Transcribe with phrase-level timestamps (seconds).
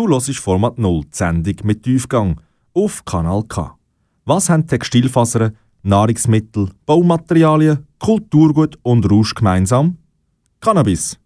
[0.00, 2.40] Du hörst Format 0, die Sendung mit Tiefgang,
[2.72, 3.76] auf Kanal K.
[4.24, 9.98] Was haben Textilfasern, Nahrungsmittel, Baumaterialien, Kulturgut und Rausch gemeinsam?
[10.62, 11.18] Cannabis.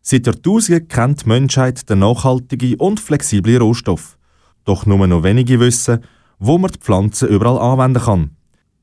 [0.00, 4.16] Seit Jahrtausenden kennt die Menschheit den nachhaltigen und flexiblen Rohstoff.
[4.64, 5.98] Doch nur noch wenige wissen,
[6.38, 8.30] wo man die Pflanze überall anwenden kann.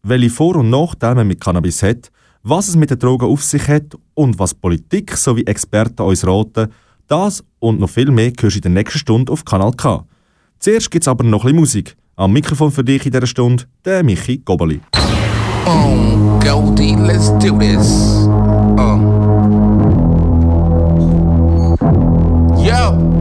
[0.04, 2.12] Welche Vor- und Nachteile man mit Cannabis hat,
[2.44, 6.72] was es mit den Drogen auf sich hat und was Politik sowie Experten uns raten,
[7.08, 10.04] das und noch viel mehr hörst du in der nächsten Stunde auf Kanal K.
[10.60, 11.96] Zuerst gibt es aber noch ein bisschen Musik.
[12.18, 14.82] Am Mikrofon für dich in dieser Stunde der Michi Gobeli.
[15.66, 18.28] Oh, Goldie, let's do this.
[18.78, 19.00] Uh.
[22.62, 23.12] Yo.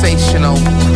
[0.00, 0.87] Sensational.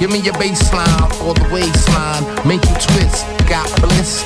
[0.00, 3.28] Give me your baseline or the waistline, make you twist.
[3.44, 3.68] Got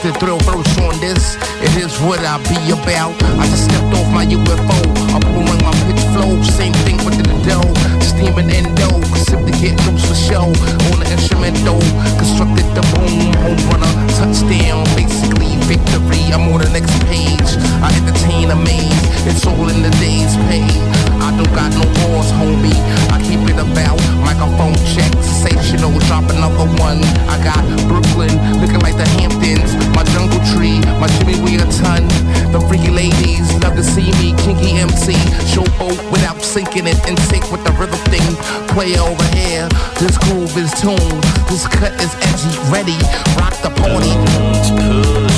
[0.04, 1.34] the thrill verse on this.
[1.64, 3.16] It is what I be about.
[3.40, 4.78] I just stepped off my UFO.
[5.10, 7.74] I'm pulling my pitch flow, same thing with the dough.
[7.98, 8.86] Steaming endo,
[9.18, 10.46] sip the get loose for show.
[10.94, 11.82] On the instrumental,
[12.22, 14.86] constructed the boom, home runner, touchdown.
[14.94, 16.22] Basically victory.
[16.30, 17.50] I'm on the next page.
[17.82, 18.94] I entertain a maze.
[19.26, 21.03] It's all in the day's pay.
[21.24, 22.76] I don't got no walls, homie.
[23.08, 25.96] I keep it about microphone check, sensational.
[26.04, 27.00] Drop another one.
[27.32, 29.72] I got Brooklyn looking like the Hamptons.
[29.96, 32.04] My jungle tree, my Jimmy weigh a ton.
[32.52, 35.16] The freaky ladies love to see me, kinky MC.
[35.48, 38.28] Showboat without sinking it and sync with the rhythm thing.
[38.76, 39.68] Play over here.
[39.96, 41.24] This groove is tuned.
[41.48, 43.00] This cut is edgy, ready.
[43.40, 45.33] Rock the party.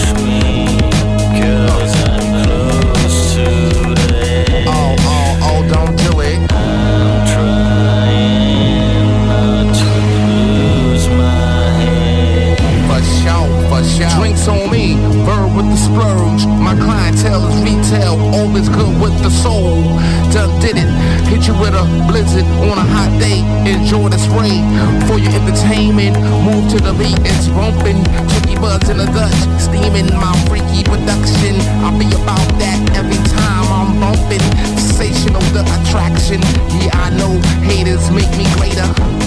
[15.76, 16.46] Splurge.
[16.58, 19.84] My clientele is retail, all is good with the soul.
[20.32, 20.90] Done did it,
[21.28, 23.44] hit you with a blizzard on a hot day.
[23.68, 24.60] Enjoy the spray
[25.06, 26.16] for your entertainment.
[26.44, 28.02] Move to the beat, it's bumping.
[28.32, 31.60] Tricky buds in the Dutch, steaming my freaky production.
[31.84, 34.44] I'll be about that every time I'm bumping.
[34.78, 36.40] Sensational the attraction.
[36.80, 39.25] Yeah, I know haters make me greater.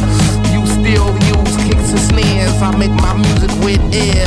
[0.90, 2.62] Still use kicks and snares.
[2.64, 4.26] I make my music with air.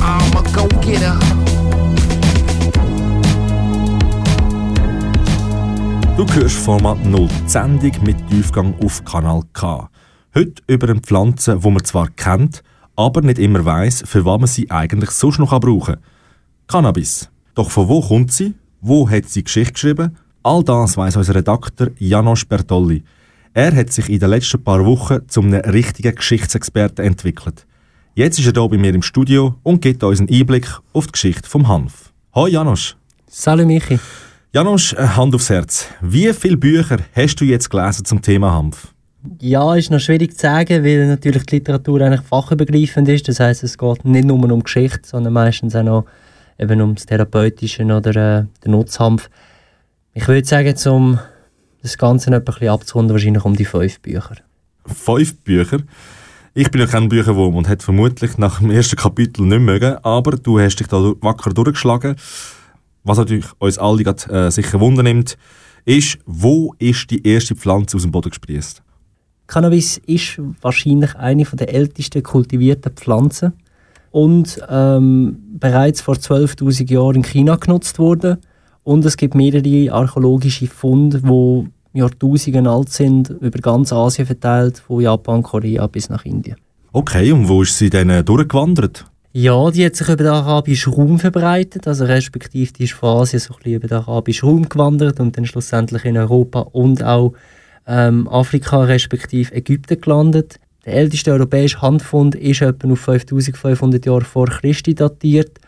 [0.00, 1.18] I'm a go-getter.
[6.16, 9.88] Du hörst Format 0, die Sendung mit Tiefgang auf Kanal K.
[10.36, 12.62] Heute über eine Pflanze, die man zwar kennt,
[12.94, 16.04] aber nicht immer weiß, für was man sie eigentlich sonst noch brauchen kann.
[16.68, 17.28] Cannabis.
[17.56, 18.54] Doch von wo kommt sie?
[18.80, 20.16] Wo hat sie Geschichte geschrieben?
[20.44, 23.02] All das weiß unser Redakteur Janos Bertolli.
[23.54, 27.66] Er hat sich in den letzten paar Wochen zum einem richtigen Geschichtsexperten entwickelt.
[28.14, 31.12] Jetzt ist er hier bei mir im Studio und gibt uns einen Einblick auf die
[31.12, 32.14] Geschichte vom Hanf.
[32.34, 32.96] Hoi Janos.
[33.26, 33.98] Salut Michi.
[34.54, 35.86] Janos, äh, Hand aufs Herz.
[36.00, 38.94] Wie viele Bücher hast du jetzt gelesen zum Thema Hanf?
[39.38, 43.28] Ja, ist noch schwierig zu sagen, weil natürlich die Literatur eigentlich fachübergreifend ist.
[43.28, 46.06] Das heißt, es geht nicht nur um Geschichte, sondern meistens auch noch
[46.58, 49.28] eben um das Therapeutische oder äh, den Nutzhanf.
[50.14, 51.18] Ich würde sagen, um
[51.82, 54.36] das Ganze ein bisschen abzurunden, wahrscheinlich um die fünf Bücher.
[54.86, 55.78] Fünf Bücher.
[56.54, 60.32] Ich bin ja kein Bücherwurm und hätte vermutlich nach dem ersten Kapitel nicht mögen, aber
[60.32, 62.16] du hast dich da wacker durchgeschlagen.
[63.04, 65.36] Was natürlich uns alle grad, äh, sicher Wunder nimmt,
[65.84, 68.82] ist, wo ist die erste Pflanze aus dem Boden gesprießt?
[69.46, 73.54] Cannabis ist wahrscheinlich eine der ältesten kultivierten Pflanzen
[74.10, 78.38] und ähm, bereits vor 12.000 Jahren in China genutzt wurde.
[78.84, 85.00] Und es gibt mehrere archäologische Funde, die Jahrtausende alt sind, über ganz Asien verteilt, von
[85.00, 86.56] Japan, Korea bis nach Indien.
[86.92, 89.06] Okay, und wo ist sie denn äh, durchgewandert?
[89.34, 93.40] Ja, die hat sich über den arabischen Raum verbreitet, also respektive die ist von Asien
[93.40, 97.32] so ein bisschen über den arabischen Raum gewandert und dann schlussendlich in Europa und auch
[97.86, 100.60] ähm, Afrika respektive Ägypten gelandet.
[100.84, 105.58] Der älteste europäische Handfund ist etwa auf 5500 Jahre vor Christi datiert.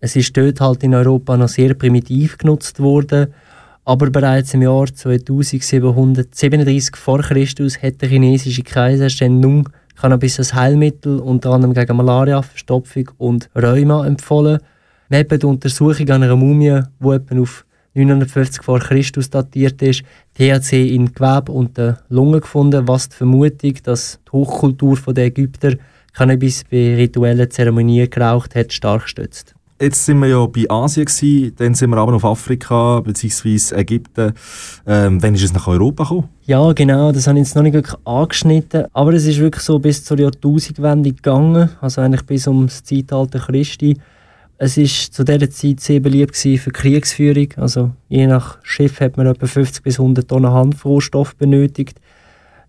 [0.00, 3.34] Es ist dort halt in Europa noch sehr primitiv genutzt worden,
[3.84, 9.40] aber bereits im Jahr 2737 vor Christus hat der chinesische Kaiser Shen
[10.00, 14.60] Cannabis als Heilmittel unter anderem gegen Malaria, Verstopfung und Rheuma empfohlen.
[15.12, 20.02] Hat die Untersuchung einer Mumie, die etwa auf 950 vor Christus datiert ist,
[20.34, 25.74] THC in Gewebe und den Lungen gefunden, was die Vermutung, dass die Hochkultur der Ägypter
[26.14, 29.54] Cannabis bei rituellen Zeremonien geraucht hat, stark stützt.
[29.80, 33.74] Jetzt sind wir ja bei Asien gewesen, dann sind wir aber auf Afrika bzw.
[33.76, 34.34] Ägypten.
[34.86, 36.28] Ähm, wann ist es nach Europa gekommen?
[36.44, 38.84] Ja, genau, das habe ich jetzt noch nicht wirklich angeschnitten.
[38.92, 43.96] Aber es ist wirklich so bis zur Jahrtausendwende gegangen, also eigentlich bis ums Zeitalter Christi.
[44.58, 47.48] Es ist zu dieser Zeit sehr beliebt für Kriegsführung.
[47.56, 51.98] Also je nach Schiff hat man etwa 50 bis 100 Tonnen Hanfrohstoff benötigt.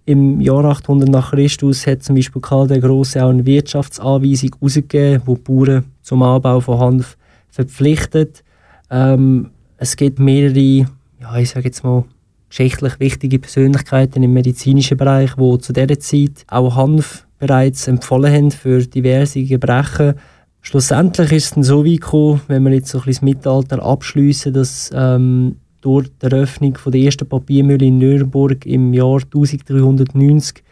[0.06, 5.22] Im Jahr 800 nach Christus hat zum Beispiel Karl der Große auch eine Wirtschaftsanweisung herausgegeben,
[5.26, 7.18] wo die Bauern zum Anbau von Hanf
[7.50, 8.44] verpflichtet.
[8.90, 10.88] Ähm, es gibt mehrere,
[11.20, 12.04] ja, ich sage jetzt mal,
[12.50, 18.52] geschichtlich wichtige Persönlichkeiten im medizinischen Bereich, die zu dieser Zeit auch Hanf bereits empfohlen haben
[18.52, 20.16] für diverse Gebrechen
[20.62, 23.84] Schlussendlich ist es dann so weit gekommen, wenn wir jetzt so ein bisschen das Mittelalter
[23.84, 30.64] abschliessen, dass ähm, durch die Eröffnung von der ersten Papiermühle in Nürnberg im Jahr 1390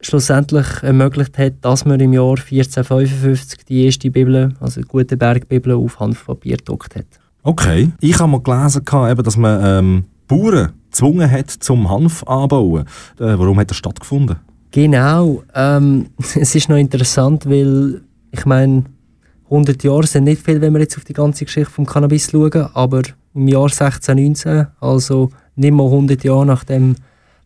[0.00, 5.74] schlussendlich ermöglicht hat, dass man im Jahr 1455 die erste Bibel, also die Gutenberg Bibel,
[5.74, 7.06] auf Hanfpapier gedruckt hat.
[7.42, 7.90] Okay.
[8.00, 8.82] Ich habe mal gelesen,
[9.24, 12.84] dass man ähm, Bauern gezwungen hat zum Hanf anbauen.
[13.18, 14.36] Äh, warum hat das stattgefunden?
[14.70, 15.42] Genau.
[15.54, 18.84] Ähm, es ist noch interessant, weil ich meine,
[19.44, 22.68] 100 Jahre sind nicht viel, wenn wir jetzt auf die ganze Geschichte vom Cannabis schauen,
[22.74, 23.02] aber
[23.34, 26.96] im Jahr 1619, also nicht mal 100 Jahre nachdem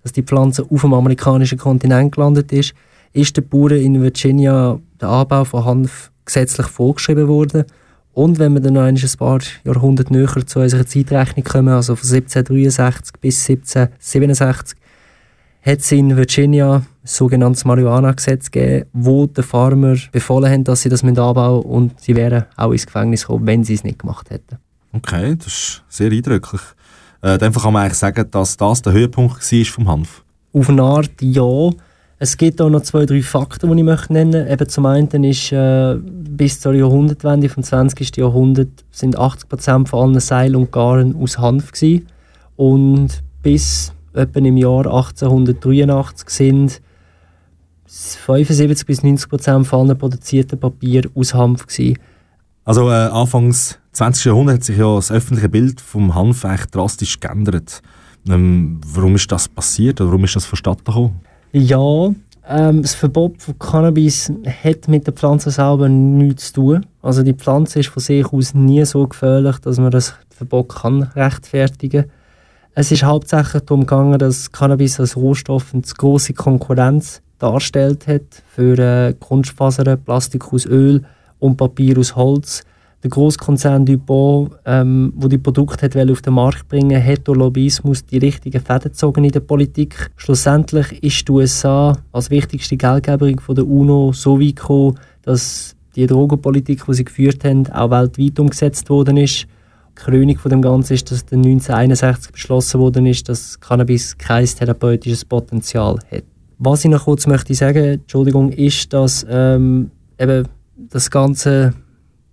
[0.04, 2.74] dass die Pflanze auf dem amerikanischen Kontinent gelandet ist,
[3.12, 7.64] ist den Bauern in Virginia der Anbau von Hanf gesetzlich vorgeschrieben worden.
[8.12, 12.08] Und wenn wir dann noch ein paar Jahrhunderte näher zu unserer Zeitrechnung kommen, also von
[12.08, 14.78] 1763 bis 1767,
[15.62, 20.90] hat es in Virginia ein sogenanntes Marihuana-Gesetz gegeben, wo den Farmer befohlen haben, dass sie
[20.90, 24.30] das anbauen müssen und sie wären auch ins Gefängnis gekommen, wenn sie es nicht gemacht
[24.30, 24.58] hätten.
[24.94, 26.62] Okay, das ist sehr eindrücklich.
[27.20, 30.24] Äh, einfach kann man eigentlich sagen, dass das der Höhepunkt war vom Hanf.
[30.52, 31.70] Auf eine Art ja.
[32.20, 34.68] Es gibt auch noch zwei, drei Fakten, die ich möchte nennen möchte.
[34.68, 38.16] zum einen ist, äh, bis zur Jahrhundertwende vom 20.
[38.16, 42.06] Jahrhundert sind 80% von allen Seilen und Garen aus Hanf gewesen.
[42.56, 46.80] Und bis etwa im Jahr 1883 sind
[47.86, 51.98] 75 bis 90 Prozent von allen produzierten Papier aus Hanf gewesen.
[52.64, 54.24] Also äh, Anfangs 20.
[54.26, 57.80] Jahrhundert hat sich ja das öffentliche Bild vom Hanf echt drastisch geändert.
[58.28, 61.20] Ähm, warum ist das passiert oder warum ist das vonstatten gekommen?
[61.52, 62.10] Ja,
[62.48, 64.32] ähm, das Verbot von Cannabis
[64.64, 66.86] hat mit der Pflanze selber nichts zu tun.
[67.02, 71.04] Also die Pflanze ist von sich aus nie so gefährlich, dass man das Verbot kann
[71.14, 72.10] rechtfertigen kann.
[72.74, 78.76] Es ist hauptsächlich darum gegangen, dass Cannabis als Rohstoff eine große Konkurrenz darstellt hat für
[78.76, 81.04] äh, Kunstfasern, Plastik aus Öl
[81.38, 82.64] und Papier aus Holz.
[83.04, 88.06] Der Großkonzern Dupont, ähm, wo die Produkte hat auf den Markt bringen, hat durch Lobbyismus
[88.06, 90.10] die richtigen Fäden gezogen in der Politik.
[90.16, 96.06] Schlussendlich ist die USA als wichtigste Geldgeberin von der UNO so weit gekommen, dass die
[96.06, 99.48] Drogenpolitik, die sie geführt haben, auch weltweit umgesetzt worden ist.
[99.96, 105.98] Krönung von dem Ganzen ist, dass 1961 beschlossen worden ist, dass Cannabis kein therapeutisches Potenzial
[106.10, 106.24] hat.
[106.58, 110.48] Was ich noch kurz möchte sagen, Entschuldigung, ist, dass ähm, eben
[110.88, 111.74] das Ganze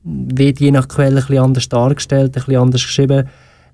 [0.04, 3.28] wird je nach Quelle ein bisschen anders dargestellt, ein bisschen anders geschrieben.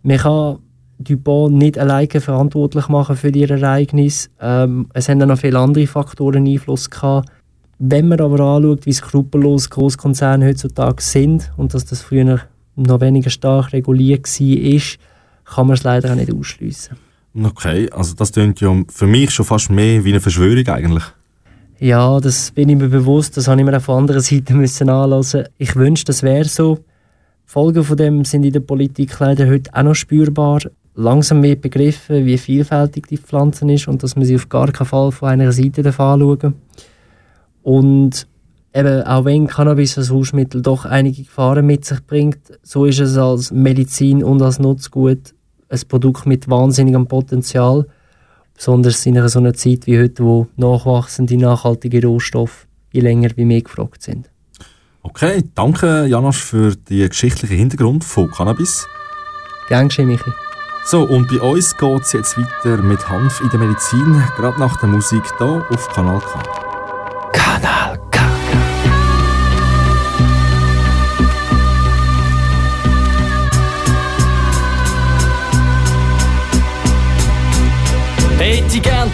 [0.03, 0.59] Man kann
[1.00, 4.29] Dupont nicht alleine verantwortlich machen für die Ereignisse.
[4.41, 7.29] Ähm, es haben dann noch viele andere Faktoren Einfluss gehabt.
[7.79, 12.41] Wenn man aber anschaut, wie skrupellos Großkonzerne heutzutage sind und dass das früher
[12.75, 14.81] noch weniger stark reguliert war,
[15.45, 16.97] kann man es leider auch nicht ausschließen.
[17.44, 21.04] Okay, also das klingt ja für mich schon fast mehr wie eine Verschwörung eigentlich.
[21.80, 24.90] Ja, das bin ich mir bewusst, das habe ich mir auch von anderen Seiten müssen
[24.90, 25.44] anlassen.
[25.57, 26.80] Ich wünschte, das wäre so.
[27.46, 30.60] Folgen von dem sind in der Politik leider heute auch noch spürbar.
[30.96, 34.88] Langsam wird begriffen, wie vielfältig die Pflanze ist und dass man sie auf gar keinen
[34.88, 36.56] Fall von einer Seite anschauen.
[37.62, 38.28] Und
[38.74, 43.18] eben, auch wenn Cannabis als Hausmittel doch einige Gefahren mit sich bringt, so ist es
[43.18, 45.36] als Medizin und als Nutzgut
[45.69, 47.86] ein Produkt mit wahnsinnigem Potenzial.
[48.57, 53.45] Besonders in einer so einer Zeit wie heute, wo nachwachsende, nachhaltige Rohstoffe je länger wie
[53.45, 54.30] mehr gefragt sind.
[55.04, 58.87] Okay, danke Janosch für den geschichtlichen Hintergrund von Cannabis.
[59.69, 60.31] Gern geschehen, Michi.
[60.85, 64.78] So, und bei uns geht es jetzt weiter mit Hanf in der Medizin, gerade nach
[64.80, 66.67] der Musik hier auf Kanal K.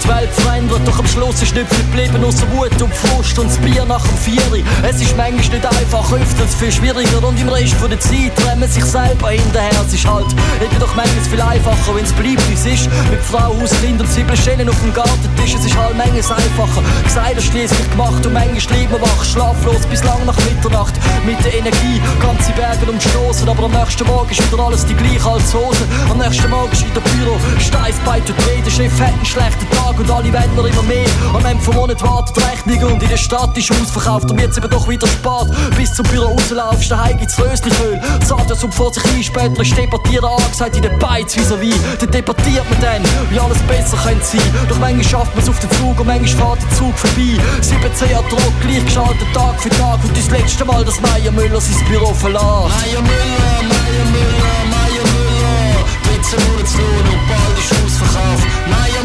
[0.01, 3.47] die Welt verändert, doch am Schluss ist nicht viel geblieben, außer Wut und Frust und
[3.47, 4.63] das Bier nach dem Vieri.
[4.83, 8.71] Es ist manchmal nicht einfach, öfters viel schwieriger und im Rest von der Zeit rennt
[8.71, 9.71] sich selber hinterher.
[9.85, 10.27] Es ist halt
[10.61, 12.89] eben doch manchmal viel einfacher, wenn es bleibt, wie es ist.
[13.11, 15.55] Mit Frau, Haus, Kind und sieben Schellen auf dem Gartentisch.
[15.55, 16.81] Es ist halt manchmal einfacher.
[17.03, 20.93] Gesagt, schließlich gemacht und manchmal lieber wach, schlaflos bis lang nach Mitternacht.
[21.25, 25.29] Mit der Energie, ganze Berge umstoßen, aber am nächsten Morgen ist wieder alles die gleiche
[25.29, 25.83] als Hose.
[26.09, 30.09] Am nächsten Morgen ist wieder Büro, steif bei der Chef hat einen schlechten Tag und
[30.09, 31.05] alle noch immer mehr.
[31.33, 34.69] Am Ende vom Monat wartet Rechnung und in der Stadt ist ausverkauft und jetzt eben
[34.69, 35.75] doch wieder spät.
[35.75, 37.99] Bis zum Büro rauslaufst, daheim gibt's Röslichöl.
[38.25, 41.75] Sagt das und vor sich ein, später ist Debattieren angesagt in den Beiz vis-à-vis.
[41.99, 44.41] Dann debattiert man dann, wie alles besser könnte sein.
[44.69, 47.37] Doch manchmal schafft man's auf den Zug und manchmal fährt der Zug vorbei.
[47.61, 51.85] 17 Jahre Druck, gleichgeschaltet Tag für Tag und das letzte Mal, dass Meier Müller sein
[51.87, 52.43] Büro verlässt.
[52.43, 55.83] Meier Müller, Meier Müller, Meier Müller,
[56.21, 58.41] 13 Monatslohn und bald ist Ausverkauf.
[58.67, 59.02] Meier Müller, Meier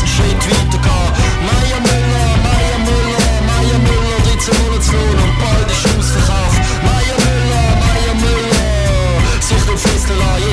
[0.00, 1.12] einen Schritt weitergehen.
[1.46, 6.54] Meier Müller, Meier Müller, Meier Müller, 13 Monatslohn und bald ist Ausverkauf.
[6.88, 10.49] Meier Müller, Meier Müller, sich nicht fesseln lassen,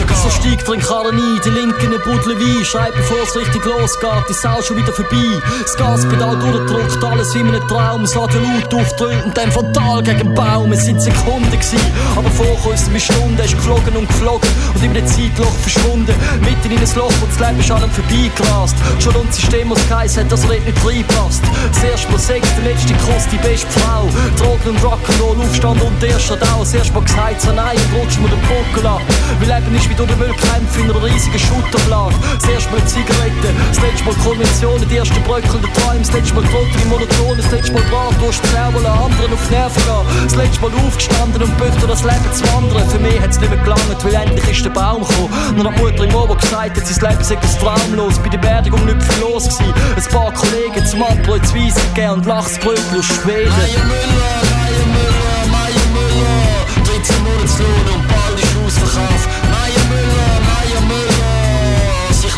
[0.00, 0.22] einen weitergehen.
[0.22, 4.24] So steigt er in Karren ein, die linken Budle Wein, schreibt bevor es richtig losgeht,
[4.28, 5.40] die Sau schon wieder vorbei.
[5.62, 10.02] Das Gaspedal durchdrückt, alles wie in einem Traum, das Radio laut aufdrückt und dann fatal
[10.02, 10.72] gegen den Baum.
[10.72, 11.78] Es sind Sekunden gewesen,
[12.16, 16.14] aber vorher ist eine Stunde, ist geflogen und geflogen und in einem Zeitloch verschwunden.
[16.40, 18.76] Mitten in ein Loch, wo das Leben an ihm vorbeigerast.
[19.00, 21.42] Schon und System, was geheißen hat, dass er nicht reinpasst.
[21.72, 24.08] Das erste Mal Sex, der letzte Kuss, die beste Frau.
[24.38, 26.60] Drogen und Rock'n'Roll, Aufstand und erster Dau.
[26.60, 29.02] Das erste Mal gesagt, so nein, rutscht mir den Buckel ab.
[29.40, 32.16] Weil Leben ist wie durch den Müll kämpfen in einer riesigen Schutterblase.
[32.40, 36.44] Das erste Mal Zigaretten, das letzte Mal Konventionen, die ersten bröckelnden Träume, das letzte Mal
[36.44, 40.24] Trottel im Monoton, das letzte Mal dran, durch die Nerven anderen auf die Nerven gehen.
[40.24, 42.88] Das letzte Mal aufgestanden und böchte das Leben zu wandern.
[42.88, 45.30] Für mich hat es nicht mehr gelangt, weil endlich ist der Baum gekommen.
[45.56, 48.18] Nur die Mutter im Ober gesagt hat, sein Leben sei das traumlos.
[48.18, 49.74] Bei der Beerdigung nicht viel los gewesen.
[49.96, 53.50] Ein paar Kollegen zum Abbrot zu Weisse gegeben und Lachsbrötchen aus Schweden.
[53.50, 59.47] Meier Müller, Meier Müller, Meier Müller, 13 Monatslohn und bald ist Ausverkauf.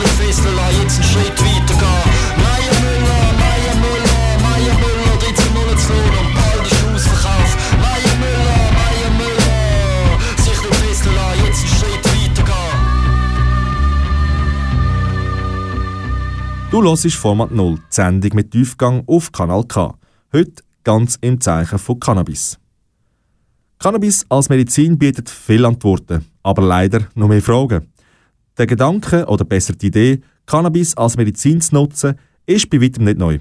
[0.01, 2.09] Müller, Müller, nicht fesseln lassen, jetzt einen Schritt weitergehen.
[2.37, 7.51] Meier Müller, Meier Müller, Meier Müller, 13 Monatslohn und bald ist Ausverkauf.
[7.79, 12.79] Meier Müller, Meier Müller, sich nicht fesseln lassen, jetzt einen Schritt weitergehen.
[16.71, 19.95] Du hörst Format 0, die Sendung mit Tiefgang auf Kanal K.
[20.33, 22.59] Heute ganz im Zeichen von Cannabis.
[23.79, 27.91] Cannabis als Medizin bietet viele Antworten, aber leider noch mehr Fragen.
[28.61, 33.17] Der Gedanke, oder besser die Idee, Cannabis als Medizin zu nutzen, ist bei weitem nicht
[33.17, 33.39] neu.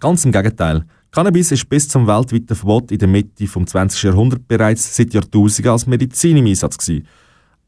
[0.00, 0.84] Ganz im Gegenteil.
[1.12, 4.02] Cannabis ist bis zum weltweiten Verbot in der Mitte des 20.
[4.02, 7.06] Jahrhunderts bereits seit Jahrtausenden als Medizin im Einsatz gewesen.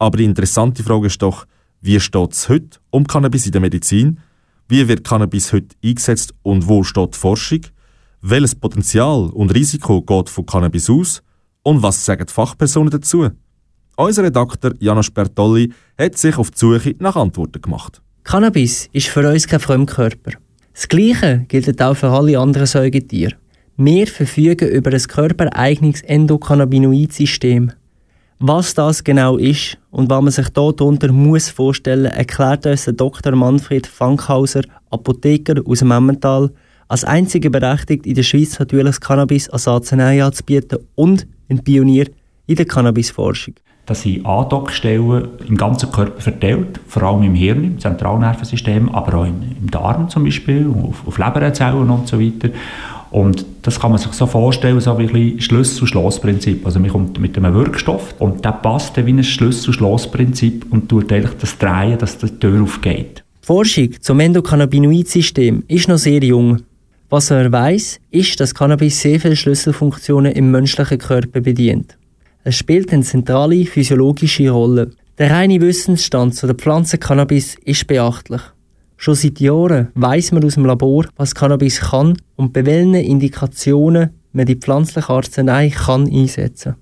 [0.01, 1.47] Aber die interessante Frage ist doch,
[1.81, 4.19] wie steht es heute um Cannabis in der Medizin?
[4.67, 7.61] Wie wird Cannabis heute eingesetzt und wo steht die Forschung?
[8.21, 11.23] Welches Potenzial und Risiko geht von Cannabis aus?
[11.63, 13.31] Und was sagen die Fachpersonen dazu?
[13.97, 18.03] Unser Redakteur Janos Bertolli hat sich auf die Suche nach Antworten gemacht.
[18.25, 20.33] Cannabis ist für uns kein Fremdkörper.
[20.73, 23.37] Das Gleiche gilt auch für alle anderen Säugetiere.
[23.77, 27.71] Wir verfügen über ein körpereigenes Endokannabinoid-System.
[28.41, 33.37] Was das genau ist und was man sich darunter muss vorstellen, erklärt uns der Dr.
[33.37, 36.51] Manfred Fankhauser, Apotheker aus dem Emmental,
[36.89, 42.07] als einziger berechtigt in der Schweiz natürliches Cannabis als Arznei anzubieten und ein Pionier
[42.47, 43.55] in der Cannabisforschung.
[43.87, 49.27] Das sind Andockstellen im ganzen Körper verteilt, vor allem im Hirn, im Zentralnervensystem, aber auch
[49.27, 52.49] im, im Darm zum Beispiel, auf, auf Leberzellen und so weiter.
[53.11, 56.67] Und das kann man sich so vorstellen, so wie ein Schlüssel-Schloss-Prinzip.
[56.67, 61.13] Also man kommt mit einem Wirkstoff und der passt dann wie ein Schlüssel-Schloss-Prinzip und tut
[61.13, 63.23] eigentlich das drehen, dass die Tür aufgeht.
[63.43, 66.63] Die Forschung zum Endokannabinoid-System ist noch sehr jung.
[67.11, 71.97] Was er weiß, ist, dass Cannabis sehr viele Schlüsselfunktionen im menschlichen Körper bedient.
[72.47, 74.91] Es spielt eine zentrale physiologische Rolle.
[75.17, 78.43] Der reine Wissensstand zu der Pflanze Cannabis ist beachtlich.
[78.99, 84.11] Schon seit Jahren weiß man aus dem Labor, was Cannabis kann und bei welchen Indikationen
[84.35, 86.75] man die pflanzliche Arznei kann einsetzen.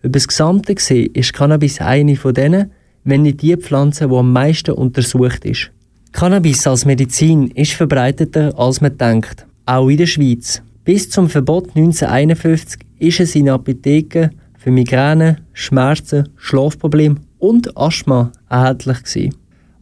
[0.00, 2.70] Über das Gesamte gesehen ist Cannabis eine von denen,
[3.04, 5.72] wenn nicht die Pflanze, die am meisten untersucht ist.
[6.12, 10.62] Cannabis als Medizin ist verbreiteter, als man denkt, auch in der Schweiz.
[10.86, 14.30] Bis zum Verbot 1951 ist es in Apotheken
[14.66, 19.34] für Migräne, Schmerzen, Schlafprobleme und Asthma erhältlich gewesen.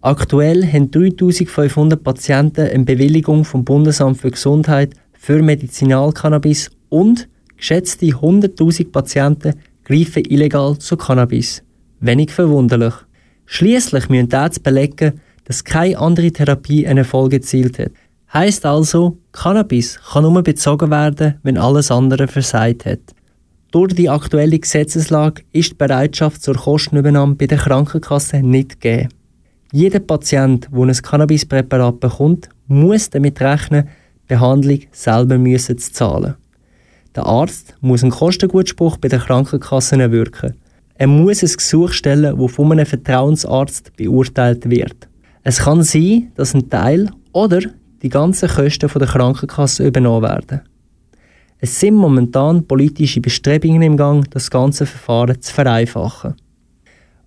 [0.02, 8.92] Aktuell haben 3500 Patienten eine Bewilligung vom Bundesamt für Gesundheit für Medizinalcannabis und geschätzte 100.000
[8.92, 11.62] Patienten greifen illegal zu Cannabis.
[12.00, 12.92] Wenig verwunderlich.
[13.46, 17.92] Schließlich müssen die Ärzte belegen, dass keine andere Therapie einen Erfolg erzielt hat.
[18.34, 23.14] Heißt also, Cannabis kann nur bezogen werden, wenn alles andere versagt hat.
[23.74, 29.08] Durch die aktuelle Gesetzeslage ist die Bereitschaft zur Kostenübernahme bei der Krankenkasse nicht gegeben.
[29.72, 33.88] Jeder Patient, der ein Cannabispräparat bekommt, muss damit rechnen,
[34.22, 36.34] die Behandlung selber müssen zu zahlen.
[37.16, 40.54] Der Arzt muss einen Kostengutspruch bei der Krankenkasse erwirken.
[40.94, 45.08] Er muss ein Gesuch stellen, das von einem Vertrauensarzt beurteilt wird.
[45.42, 47.58] Es kann sein, dass ein Teil oder
[48.02, 50.60] die ganzen Kosten von der Krankenkasse übernommen werden.
[51.64, 56.34] Es sind momentan politische Bestrebungen im Gang, das ganze Verfahren zu vereinfachen.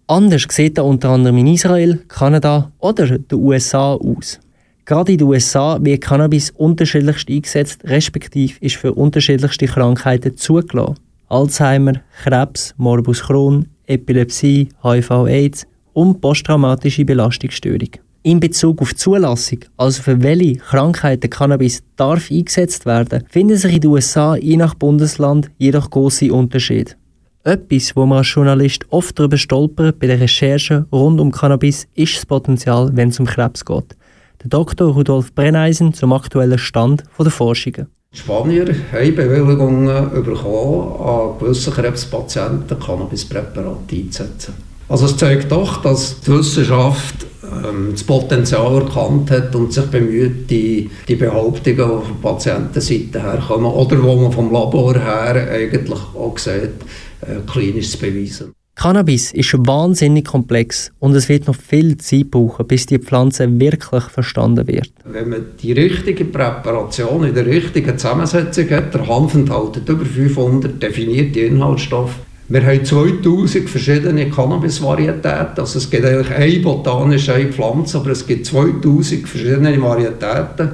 [0.06, 4.40] Anders sieht es unter anderem in Israel, Kanada oder den USA aus.
[4.86, 11.00] Gerade in den USA wird Cannabis unterschiedlichst eingesetzt, respektive ist für unterschiedlichste Krankheiten zugelassen.
[11.30, 17.90] Alzheimer, Krebs, Morbus Crohn, Epilepsie, HIV-Aids und posttraumatische Belastungsstörung.
[18.28, 23.80] In Bezug auf Zulassung, also für welche Krankheiten Cannabis darf eingesetzt werden, finden sich in
[23.80, 26.92] den USA je nach Bundesland jedoch große Unterschiede.
[27.46, 32.18] Etwas, wo man als Journalist oft darüber stolpert bei der Recherche rund um Cannabis, ist
[32.18, 33.96] das Potenzial, wenn es um Krebs geht.
[34.44, 34.92] Der Dr.
[34.94, 37.88] Rudolf Brenneisen zum aktuellen Stand der Forschungen.
[38.14, 44.54] Die Spanier haben Bewilligungen bekommen, an gewissen Krebspatienten Cannabispräparate einzusetzen.
[44.90, 50.50] Also es zeigt doch, dass die Wissenschaft ähm, das Potenzial erkannt hat und sich bemüht,
[50.50, 56.38] die, die Behauptungen, die von Patientenseite herkommen oder wo man vom Labor her eigentlich auch
[56.38, 56.82] sieht,
[57.22, 58.54] äh, klinisch zu beweisen.
[58.78, 64.04] Cannabis ist wahnsinnig komplex und es wird noch viel Zeit brauchen, bis die Pflanze wirklich
[64.04, 64.92] verstanden wird.
[65.04, 70.82] Wenn man die richtige Präparation in der richtigen Zusammensetzung hat, der Hanf enthält über 500
[70.82, 75.58] definierte Inhaltsstoffe, wir haben 2000 verschiedene Cannabis-Varietäten.
[75.58, 80.72] Also es gibt eigentlich eine botanische eine Pflanze, aber es gibt 2000 verschiedene Varietäten.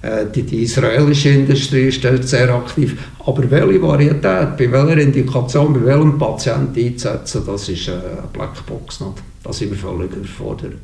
[0.00, 2.96] Äh, die, die, israelische Industrie ist dort sehr aktiv.
[3.26, 9.00] Aber welche Varietät, bei welcher Indikation, bei welchem Patienten einzusetzen, das ist eine Blackbox.
[9.00, 9.12] Nicht?
[9.42, 10.74] Da sind wir völlig überfordert.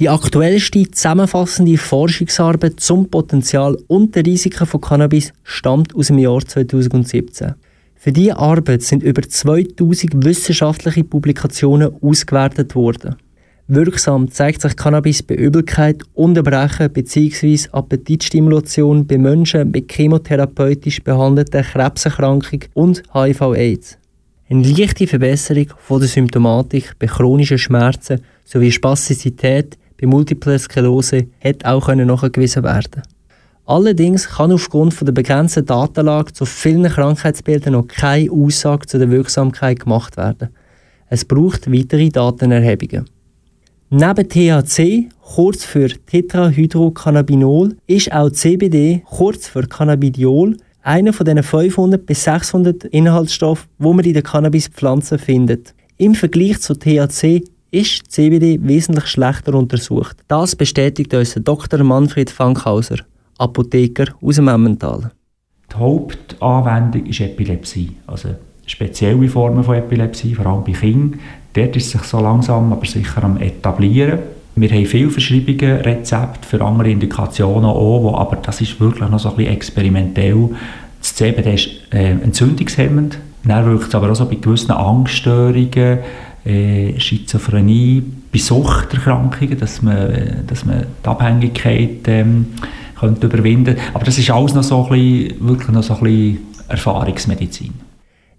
[0.00, 6.40] Die aktuellste zusammenfassende Forschungsarbeit zum Potenzial und den Risiken von Cannabis stammt aus dem Jahr
[6.40, 7.54] 2017.
[8.02, 13.14] Für diese Arbeit sind über 2000 wissenschaftliche Publikationen ausgewertet worden.
[13.68, 17.68] Wirksam zeigt sich Cannabis bei Übelkeit, Unterbrechen bzw.
[17.70, 23.98] Appetitstimulation bei Menschen mit chemotherapeutisch behandelter Krebserkrankung und HIV-Aids.
[24.50, 31.70] Eine leichte Verbesserung von der Symptomatik bei chronischen Schmerzen sowie Spastizität bei Multiple Sklerose hätte
[31.70, 33.02] auch nachgewiesen werden
[33.72, 39.80] Allerdings kann aufgrund der begrenzten Datenlage zu vielen Krankheitsbildern noch keine Aussage zu der Wirksamkeit
[39.80, 40.50] gemacht werden.
[41.08, 43.06] Es braucht weitere Datenerhebungen.
[43.88, 52.04] Neben THC, kurz für Tetrahydrocannabinol, ist auch CBD, kurz für Cannabidiol, einer von den 500
[52.04, 55.72] bis 600 Inhaltsstoffen, wo man in der Cannabispflanze findet.
[55.96, 60.18] Im Vergleich zu THC ist CBD wesentlich schlechter untersucht.
[60.28, 61.82] Das bestätigt uns Dr.
[61.82, 62.98] Manfred Fankhauser.
[63.38, 65.10] Apotheker aus dem Emmental.
[65.70, 68.30] Die Hauptanwendung ist Epilepsie, also
[68.66, 71.20] spezielle Formen von Epilepsie, vor allem bei Kindern.
[71.54, 74.18] Dort ist sich so langsam, aber sicher am etablieren.
[74.54, 79.30] Wir haben viele Verschreibungen, Rezepte für andere Indikationen auch, aber das ist wirklich noch so
[79.30, 80.50] ein bisschen experimentell.
[81.00, 85.98] Das CBD ist äh, entzündungshemmend, dann wirkt es aber auch so bei gewissen Angststörungen,
[86.44, 92.46] äh, Schizophrenie, bei Suchterkrankungen, dass man, dass man die Abhängigkeit ähm,
[93.02, 96.38] könnte überwinden Aber das ist alles noch so ein bisschen, wirklich noch so ein bisschen
[96.68, 97.72] Erfahrungsmedizin.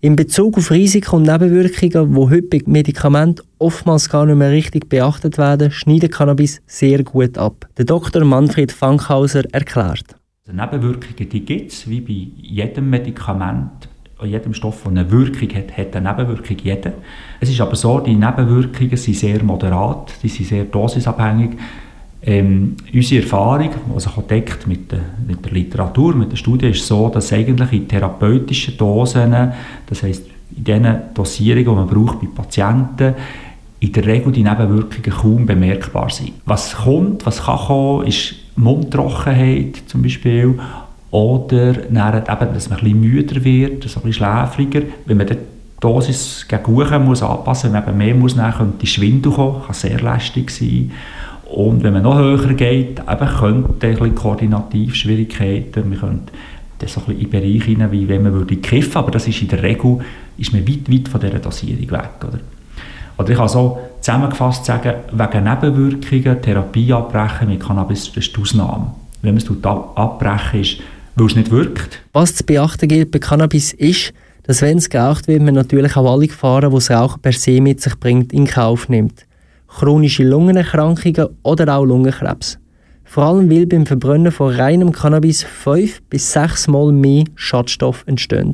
[0.02, 4.89] In Bezug auf Risiken und Nebenwirkungen, die heute bei Medikamenten oftmals gar nicht mehr richtig
[4.89, 7.67] beachtet werden, schneidet Cannabis sehr gut ab.
[7.78, 8.26] Der Dr.
[8.26, 10.15] Manfred Fankhauser erklärt.
[10.45, 13.88] Die Nebenwirkungen gibt es, wie bei jedem Medikament,
[14.26, 16.93] jedem Stoff, der eine Wirkung hat, hat eine Nebenwirkung jeder.
[17.39, 21.52] Es ist aber so, die Nebenwirkungen sind sehr moderat, die sind sehr dosisabhängig.
[22.25, 26.67] Ähm, unsere Erfahrung, die sich auch deckt mit der, mit der Literatur, mit der Studie,
[26.67, 29.51] ist so, dass eigentlich in therapeutischen Dosen,
[29.86, 30.23] das heisst
[30.55, 33.15] in den Dosierungen, die man braucht bei Patienten,
[33.79, 36.33] in der Regel die Nebenwirkungen kaum bemerkbar sind.
[36.45, 40.57] Was kommt, was kann kommen, ist Mundtrockenheit zum Beispiel
[41.12, 44.83] oder dann eben, dass man ein müder wird, so ein schläfriger.
[45.05, 45.38] Wenn man die
[45.81, 49.73] Dosis gegen hoch muss anpassen, wenn man eben mehr muss, dann könnte Schwindel kommen, kann
[49.73, 50.91] sehr lästig sein.
[51.53, 56.33] Und wenn man noch höher geht, eben könnte ein bisschen Koordinativschwierigkeiten, man könnte
[56.79, 59.39] das so ein bisschen in Bereich hinein, wie wenn man würde kiffen, aber das ist
[59.39, 59.99] in der Regel
[60.35, 62.09] ist man weit, weit von dieser Dosierung weg.
[62.27, 62.39] Oder,
[63.19, 68.41] oder ich habe so zusammengefasst sagen, wegen Nebenwirkungen Therapie abbrechen mit Cannabis das ist die
[68.41, 68.91] Ausnahme.
[69.21, 70.77] Wenn man es abbrechen ist,
[71.15, 71.99] weil es nicht wirkt.
[72.13, 74.11] Was zu beachten gilt bei Cannabis ist,
[74.41, 77.61] dass wenn es geraucht wird, man natürlich auch alle Gefahren, die das Rauchen per se
[77.61, 79.27] mit sich bringt, in Kauf nimmt.
[79.77, 82.59] Chronische Lungenerkrankungen oder auch Lungenkrebs.
[83.03, 88.53] Vor allem weil beim Verbrennen von reinem Cannabis fünf bis sechs Mal mehr Schadstoff entstehen.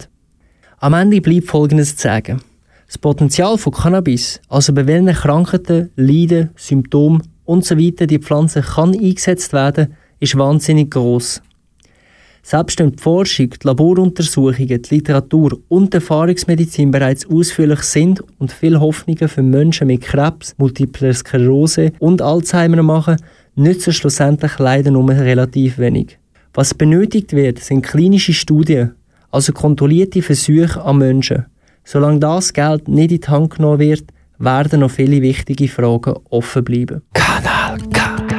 [0.78, 2.42] Am Ende bleibt Folgendes zu sagen.
[2.88, 7.94] Das Potenzial von Cannabis, also bei welchen Krankheiten, Leiden, Symptomen usw.
[8.00, 11.42] So die Pflanze kann eingesetzt werden, ist wahnsinnig groß.
[12.42, 18.52] Selbst wenn die Forschung, die Laboruntersuchungen, die Literatur und die Erfahrungsmedizin bereits ausführlich sind und
[18.52, 23.18] viele Hoffnungen für Menschen mit Krebs, Multipler Sklerose und Alzheimer machen,
[23.56, 26.18] nützen schlussendlich leider nur relativ wenig.
[26.54, 28.94] Was benötigt wird, sind klinische Studien,
[29.32, 31.46] also kontrollierte Versuche an Menschen.
[31.84, 34.06] Solange das Geld nicht in die Hand genommen wird,
[34.40, 37.02] werden noch viele wichtige Fragen offen bleiben.
[37.14, 38.39] Kanal K.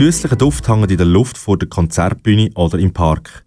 [0.00, 3.44] süßlichen Duft hängen in der Luft vor der Konzertbühne oder im Park.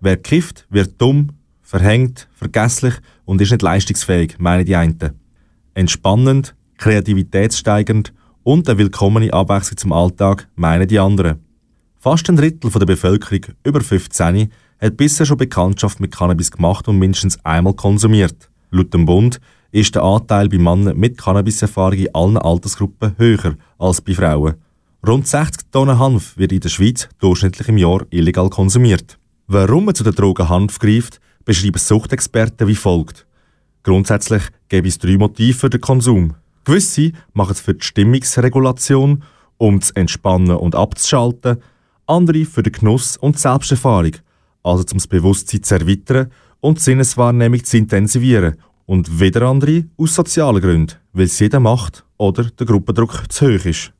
[0.00, 2.94] Wer kifft, wird dumm, verhängt, vergesslich
[3.26, 5.20] und ist nicht leistungsfähig, meinen die einen.
[5.74, 11.40] Entspannend, kreativitätssteigernd und eine willkommene Abwechslung zum Alltag, meinen die anderen.
[11.98, 14.50] Fast ein Drittel der Bevölkerung über 15
[14.80, 18.50] hat bisher schon Bekanntschaft mit Cannabis gemacht und mindestens einmal konsumiert.
[18.70, 24.00] Laut dem Bund ist der Anteil bei Männern mit Cannabiserfahrung in allen Altersgruppen höher als
[24.00, 24.54] bei Frauen.
[25.04, 29.18] Rund 60 Tonnen Hanf wird in der Schweiz durchschnittlich im Jahr illegal konsumiert.
[29.48, 33.26] Warum man zu der Droge Hanf greift, beschreiben Suchtexperten wie folgt.
[33.82, 36.34] Grundsätzlich gäbe es drei Motive für den Konsum.
[36.64, 39.24] Gewisse machen es für die Stimmungsregulation,
[39.58, 41.56] um zu entspannen und abzuschalten,
[42.06, 44.12] andere für den Genuss und die Selbsterfahrung,
[44.62, 50.14] also um das Bewusstsein zu erweitern und die Sinneswahrnehmung zu intensivieren und wieder andere aus
[50.14, 53.92] sozialen Gründen, weil es jeder macht oder der Gruppendruck zu hoch ist.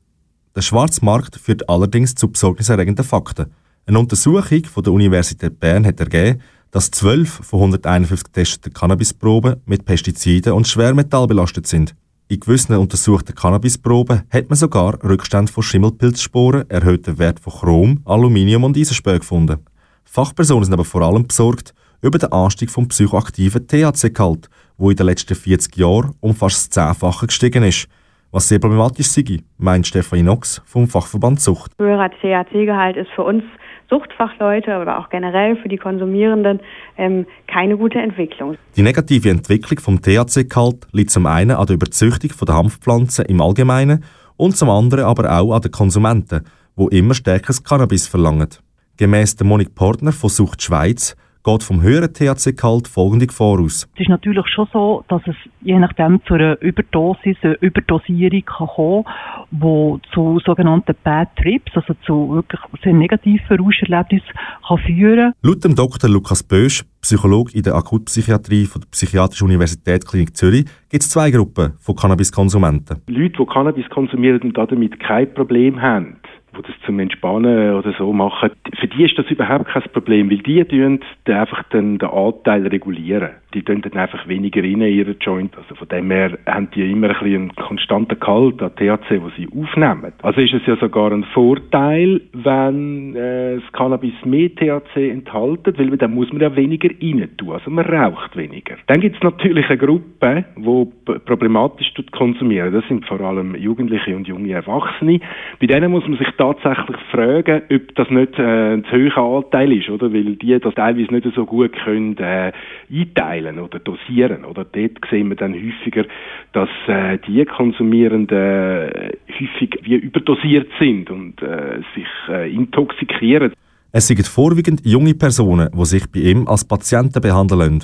[0.55, 3.47] Der schwarze Markt führt allerdings zu besorgniserregenden Fakten.
[3.87, 9.83] Eine Untersuchung von der Universität Bern hat ergeben, dass 12 von 151 getesteten Cannabisproben mit
[9.83, 11.95] Pestiziden und Schwermetall belastet sind.
[12.27, 18.63] In gewissen untersuchten Cannabisproben hat man sogar Rückstände von Schimmelpilzsporen, erhöhten Wert von Chrom, Aluminium
[18.63, 19.57] und Eisenspäne gefunden.
[20.05, 25.07] Fachpersonen sind aber vor allem besorgt über den Anstieg vom psychoaktiven THC-Gehalt, wo in den
[25.07, 27.87] letzten 40 Jahren um fast das Zehnfache gestiegen ist.
[28.33, 31.71] Was sehr problematisch sei, meint Stefanie Nox vom Fachverband Sucht.
[31.77, 33.43] Höherer THC-Gehalt ist für uns
[33.91, 36.59] Suchtfachleute oder auch generell für die Konsumierenden
[36.97, 38.57] ähm, keine gute Entwicklung.
[38.75, 44.03] Die negative Entwicklung vom THC-Gehalt liegt zum einen an der Überzüchtung der Hanfpflanzen im Allgemeinen
[44.35, 46.43] und zum anderen aber auch an den Konsumenten,
[46.75, 48.49] wo immer stärkeres Cannabis verlangen.
[48.97, 53.87] Gemäss der Monique Portner von Sucht Schweiz geht vom höheren THC-Gehalt folgende voraus.
[53.95, 58.67] Es ist natürlich schon so, dass es je nachdem zu einer Überdosis, einer Überdosierung kann
[58.67, 59.05] kommen
[59.51, 64.29] wo zu sogenannten Bad Trips, also zu wirklich sehr negativen Rauscherlebnissen
[64.67, 66.09] kann führen Laut dem Dr.
[66.09, 71.31] Lukas Bösch, Psychologe in der Akutpsychiatrie von der Psychiatrischen Universität Klinik Zürich, gibt es zwei
[71.31, 73.01] Gruppen von Cannabiskonsumenten.
[73.07, 76.17] Leute, die Cannabis konsumieren und damit kein Problem haben,
[76.55, 80.37] die das zum Entspannen oder so machen, für die ist das überhaupt kein Problem, weil
[80.37, 83.31] die tun einfach den, den Anteil regulieren.
[83.53, 85.55] Die tun dann einfach weniger rein in ihren Joint.
[85.57, 89.29] Also von dem her haben die immer ein bisschen einen konstanten Gehalt an THC, wo
[89.37, 90.13] sie aufnehmen.
[90.21, 95.97] Also ist es ja sogar ein Vorteil, wenn äh, das Cannabis mehr THC enthält, weil
[95.97, 97.51] dann muss man ja weniger rein tun.
[97.51, 98.75] Also man raucht weniger.
[98.87, 102.73] Dann gibt es natürlich eine Gruppe, die problematisch konsumieren.
[102.73, 105.19] Das sind vor allem Jugendliche und junge Erwachsene.
[105.59, 109.71] Bei denen muss man sich tatsächlich fragen, ob das nicht äh, ein zu hoher Anteil
[109.73, 110.13] ist, oder?
[110.13, 112.51] Weil die das teilweise nicht so gut können äh,
[112.91, 114.65] einteilen oder dosieren, oder?
[114.65, 116.05] Dort sehen wir dann häufiger,
[116.53, 118.91] dass äh, die Konsumierenden
[119.29, 123.53] häufig wie überdosiert sind und äh, sich äh, intoxikieren.
[123.91, 127.83] Es sind vorwiegend junge Personen, die sich bei ihm als Patienten behandeln lassen.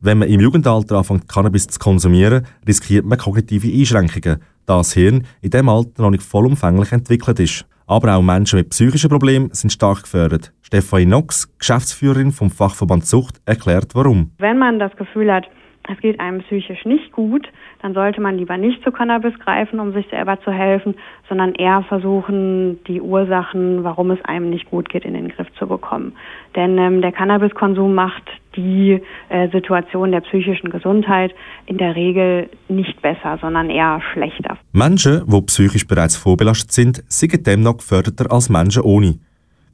[0.00, 5.24] Wenn man im Jugendalter anfängt, Cannabis zu konsumieren, riskiert man kognitive Einschränkungen, da das Hirn
[5.40, 7.66] in diesem Alter noch nicht vollumfänglich entwickelt ist.
[7.88, 10.52] Aber auch Menschen mit psychischen Problemen sind stark gefördert.
[10.62, 14.32] Stefanie Knox, Geschäftsführerin vom Fachverband Sucht, erklärt warum.
[14.38, 15.44] Wenn man das Gefühl hat,
[15.88, 17.46] es geht einem psychisch nicht gut,
[17.82, 20.94] dann sollte man lieber nicht zu Cannabis greifen, um sich selber zu helfen,
[21.28, 25.66] sondern eher versuchen, die Ursachen, warum es einem nicht gut geht, in den Griff zu
[25.66, 26.12] bekommen.
[26.54, 28.24] Denn ähm, der Cannabiskonsum macht
[28.56, 31.34] die äh, Situation der psychischen Gesundheit
[31.66, 34.56] in der Regel nicht besser, sondern eher schlechter.
[34.72, 39.18] Menschen, die psychisch bereits vorbelastet sind, sind demnach geförderter als Menschen ohne.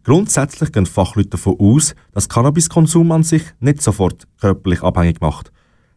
[0.04, 5.52] Grundsätzlich gehen Fachleute davon aus, dass Cannabiskonsum an sich nicht sofort körperlich abhängig macht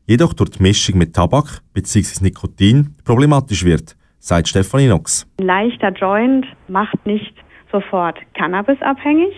[0.06, 2.24] jedoch durch die Mischung mit Tabak bzw.
[2.24, 5.28] Nikotin problematisch wird, sagt Stefanie Knox.
[5.40, 7.34] Ein leichter Joint macht nicht
[7.72, 9.34] sofort Cannabis abhängig,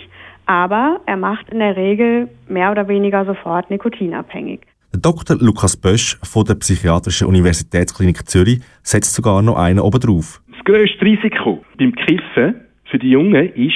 [0.46, 4.62] aber er macht in der Regel mehr oder weniger sofort nikotinabhängig.
[4.94, 5.38] Der Dr.
[5.40, 10.42] Lukas Bösch von der Psychiatrischen Universitätsklinik Zürich setzt sogar noch einen oben drauf.
[10.50, 13.76] Das grösste Risiko beim Kiffen für die Jungen ist,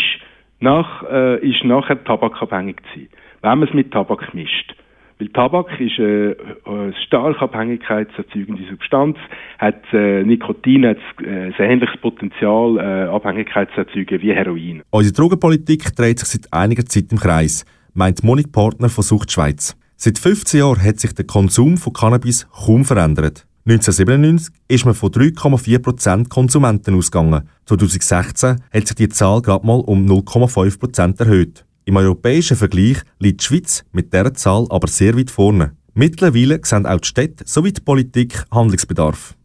[0.60, 3.10] nach, äh, ist nachher tabakabhängig zu sein,
[3.42, 4.76] wenn man es mit Tabak mischt.
[5.22, 9.18] Weil Tabak ist äh, eine stark abhängigkeitserzeugende Substanz,
[9.60, 14.82] hat äh, Nikotin hat äh, ein ähnliches Potenzial, äh, Abhängigkeit wie Heroin.
[14.90, 19.78] Unsere Drogenpolitik dreht sich seit einiger Zeit im Kreis, meint Monique Partner von Sucht Schweiz.
[19.96, 23.46] Seit 15 Jahren hat sich der Konsum von Cannabis kaum verändert.
[23.68, 27.48] 1997 ist man von 3,4% Konsumenten ausgegangen.
[27.66, 31.64] 2016 hat sich die Zahl gerade mal um 0,5% erhöht.
[31.84, 35.72] Im europäischen Vergleich liegt die Schweiz mit dieser Zahl aber sehr weit vorne.
[35.96, 39.36] Mittlerweile sehen auch die Städte sowie die Politik Handlungsbedarf.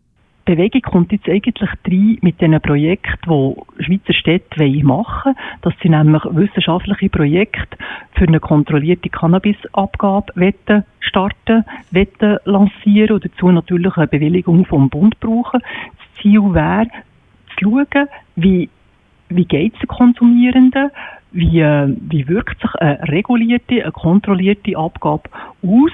[0.46, 5.36] Die Bewegung kommt jetzt eigentlich rein mit diesen Projekten, die Schweizer Städte machen wollen.
[5.62, 7.76] Das sind nämlich wissenschaftliche Projekte
[8.12, 10.32] für eine kontrollierte Cannabisabgabe
[11.00, 11.64] starten,
[12.44, 15.62] lancieren und dazu natürlich eine Bewilligung vom Bund brauchen.
[15.62, 16.86] Das Ziel wäre,
[17.58, 18.68] zu schauen, wie,
[19.30, 20.90] wie geht es den Konsumierenden,
[21.32, 25.28] wie, äh, wie wirkt sich eine regulierte, eine kontrollierte Abgabe
[25.62, 25.92] aus.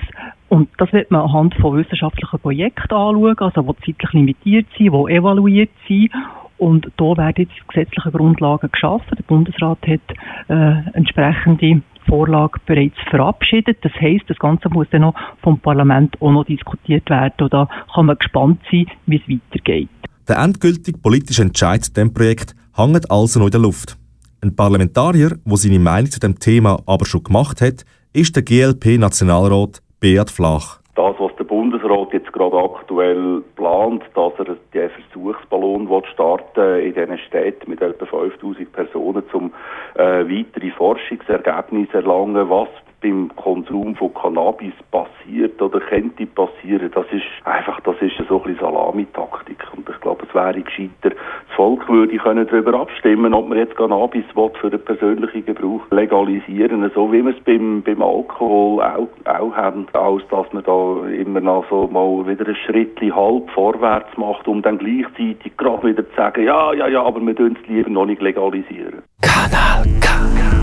[0.48, 5.14] Und das wird man anhand von wissenschaftlichen Projekten anschauen, also die zeitlich limitiert sind, die
[5.14, 6.10] evaluiert sind.
[6.58, 9.16] Und da werden jetzt gesetzliche Grundlagen geschaffen.
[9.18, 10.00] Der Bundesrat hat
[10.48, 13.78] äh, entsprechende Vorlage bereits verabschiedet.
[13.82, 17.34] Das heißt, das Ganze muss dann noch vom Parlament auch noch diskutiert werden.
[17.40, 19.88] Und da kann man gespannt sein, wie es weitergeht.
[20.28, 23.96] Der endgültige politische Entscheid zu diesem Projekt hängt also noch in der Luft.
[24.44, 29.80] Ein Parlamentarier, der seine Meinung zu dem Thema aber schon gemacht hat, ist der GLP-Nationalrat
[30.00, 30.80] Beat Flach.
[30.96, 37.18] Das, was der Bundesrat jetzt gerade aktuell plant, dass er den Versuchsballon starten in diesen
[37.18, 39.52] Städten mit etwa 5000 Personen, um
[39.94, 42.68] äh, weitere Forschungsergebnisse erlangen, was
[43.02, 48.56] beim Konsum von Cannabis passiert oder könnte passieren, das ist einfach, das ist so ein
[48.60, 49.58] Salamitaktik.
[49.76, 53.76] Und ich glaube, es wäre gescheiter, das Volk würde können darüber abstimmen, ob man jetzt
[53.76, 54.24] Cannabis
[54.60, 59.86] für den persönlichen Gebrauch legalisieren, so wie wir es beim, beim Alkohol auch, auch haben,
[59.92, 64.62] als dass man da immer noch so mal wieder ein Schritt halb vorwärts macht, um
[64.62, 68.06] dann gleichzeitig gerade wieder zu sagen, ja, ja, ja, aber wir tun es lieber noch
[68.06, 69.02] nicht legalisieren.
[69.20, 70.61] Kanal K.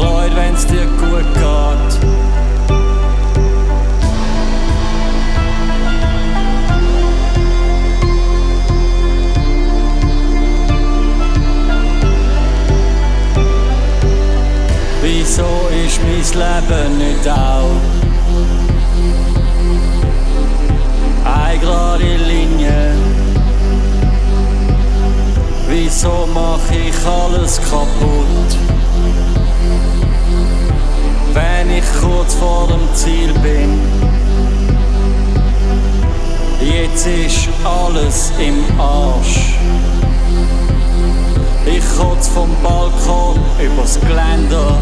[0.00, 2.00] Freude, wenn's dir gut geht.
[15.02, 17.66] Wieso ist mein Leben nicht auch
[21.26, 22.94] eine gerade Linie?
[25.68, 28.79] Wieso mach ich alles kaputt?
[31.70, 33.80] wenn ich kurz vor dem Ziel bin.
[36.60, 39.54] Jetzt ist alles im Arsch.
[41.66, 44.78] Ich kotze vom Balkon übers Geländer.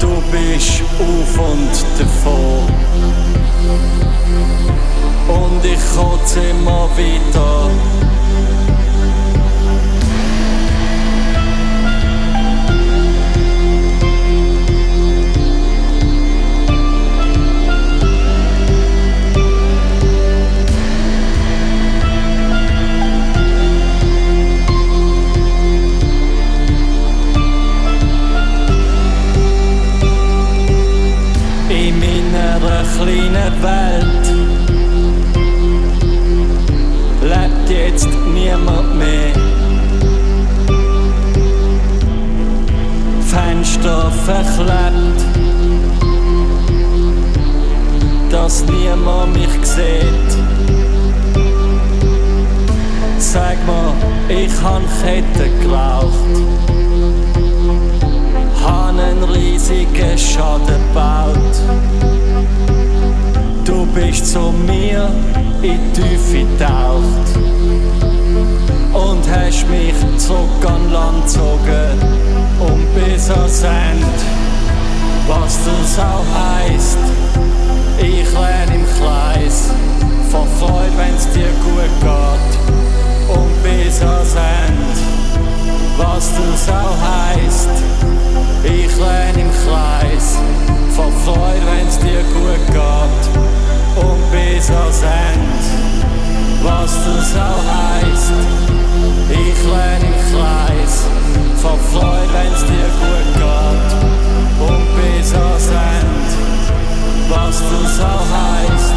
[0.00, 2.66] Du bist auf und davon.
[5.28, 7.95] Und ich kotze immer wieder.
[32.94, 34.26] kleinen Welt
[37.22, 39.32] lebt jetzt niemand mehr.
[43.26, 45.20] Fenster verklebt,
[48.30, 50.32] dass niemand mich sieht.
[53.18, 53.92] Sag mal,
[54.28, 56.34] ich han Ketten geraucht,
[58.64, 60.45] han einen riesigen Schaden.
[65.62, 67.36] in die Tiefe taucht
[68.92, 72.16] und hast mich zurück an Land gezogen
[72.60, 74.06] und bis ans Ende,
[75.28, 76.98] was das auch heisst,
[77.98, 79.70] ich lerne im Kleis
[80.30, 83.36] von Freude, wenn's dir gut geht.
[83.36, 85.00] Und bis ans Ende,
[85.96, 87.70] was das auch heisst,
[88.64, 90.38] ich lerne im Kleis
[90.94, 93.65] von Freude, wenn's dir gut geht.
[93.96, 95.02] und bis ans
[96.62, 98.32] was das auch heißt.
[99.30, 100.94] Ich lerne im Kreis
[101.62, 103.92] von Freude, wenn's dir gut geht.
[104.58, 104.86] Und
[107.28, 108.94] was das auch heißt.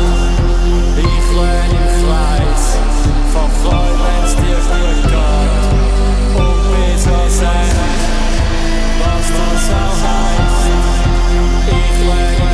[0.98, 2.64] Ich lerne im Kreis
[3.34, 5.66] von Freude, wenn's dir gut geht.
[6.36, 6.60] Und
[9.02, 10.66] was das auch heißt.
[11.68, 12.49] Ich lerne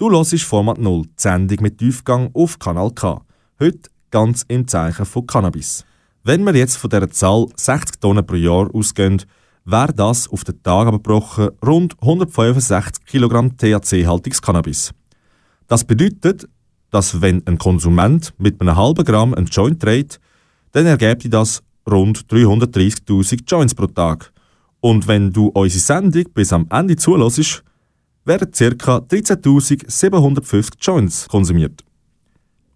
[0.00, 3.20] Du hörst Format 0, die Sendung mit Tiefgang auf Kanal K.
[3.60, 5.84] Heute ganz im Zeichen von Cannabis.
[6.24, 9.22] Wenn wir jetzt von dieser Zahl 60 Tonnen pro Jahr ausgehen,
[9.66, 14.92] wäre das auf den Tag abgebrochen rund 165 kg THC-haltiges Cannabis.
[15.68, 16.48] Das bedeutet,
[16.90, 20.18] dass wenn ein Konsument mit einem halben Gramm einen Joint dreht,
[20.72, 24.32] dann ergibt das rund 330.000 Joints pro Tag.
[24.80, 27.62] Und wenn du unsere Sendung bis am Ende zulässt,
[28.24, 28.96] werden ca.
[28.98, 31.84] 13.750 Joints konsumiert.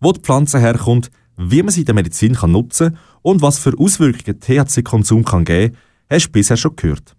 [0.00, 3.78] Wo die Pflanze herkommt, wie man sie in der Medizin kann nutzen und was für
[3.78, 5.76] Auswirkungen THC-Konsum kann geben,
[6.10, 7.16] hast du bisher schon gehört.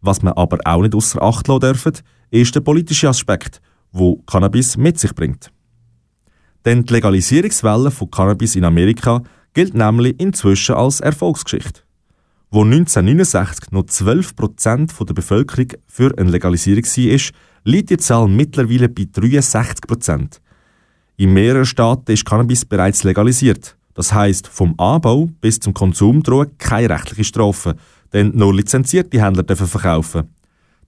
[0.00, 1.92] Was man aber auch nicht außer Acht lassen dürfen,
[2.30, 3.60] ist der politische Aspekt,
[3.92, 5.50] wo Cannabis mit sich bringt.
[6.64, 9.22] Denn die Legalisierungswelle von Cannabis in Amerika
[9.54, 11.82] gilt nämlich inzwischen als Erfolgsgeschichte.
[12.50, 17.20] Wo 1969 noch 12% der Bevölkerung für eine Legalisierung war,
[17.64, 20.40] liegt die Zahl mittlerweile bei 63%.
[21.16, 23.76] In mehreren Staaten ist Cannabis bereits legalisiert.
[23.94, 27.74] Das heißt, vom Anbau bis zum Konsum drohen keine rechtliche Strafen,
[28.12, 30.30] denn nur lizenzierte Händler dürfen verkaufen.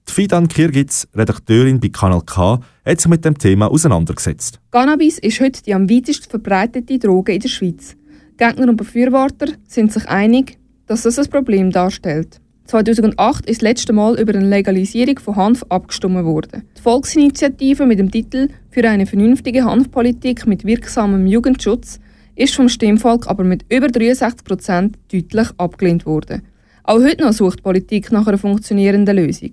[0.08, 4.58] Die Fidan Kirgitz, Redakteurin bei Kanal K, hat sich mit dem Thema auseinandergesetzt.
[4.70, 7.94] Cannabis ist heute die am weitest verbreitete Droge in der Schweiz.
[8.42, 12.40] Gegner und Befürworter sind sich einig, dass das ein Problem darstellt.
[12.64, 16.64] 2008 ist das letzte Mal über eine Legalisierung von Hanf abgestimmt worden.
[16.76, 22.00] Die Volksinitiative mit dem Titel Für eine vernünftige Hanfpolitik mit wirksamem Jugendschutz
[22.34, 26.42] ist vom Stimmvolk aber mit über 63 Prozent deutlich abgelehnt worden.
[26.82, 29.52] Auch heute noch sucht die Politik nach einer funktionierenden Lösung.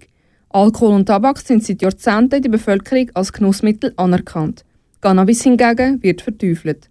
[0.50, 4.66] Alkohol und Tabak sind seit Jahrzehnten in der Bevölkerung als Genussmittel anerkannt.
[5.00, 6.90] Cannabis hingegen wird verteufelt.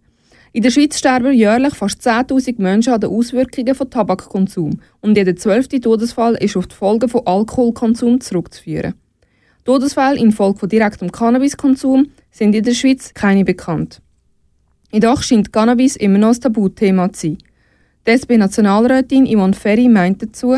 [0.53, 5.37] In der Schweiz sterben jährlich fast 10.000 Menschen an den Auswirkungen von Tabakkonsum und jeder
[5.37, 8.95] zwölfte Todesfall ist auf die Folgen von Alkoholkonsum zurückzuführen.
[9.65, 14.01] Todesfälle infolge von direktem Cannabiskonsum sind in der Schweiz keine bekannt.
[14.91, 17.39] Jedoch scheint Cannabis immer noch ein Tabuthema zu sein.
[18.07, 20.57] Die SP-Nationalrätin Yvonne Ferry meint dazu,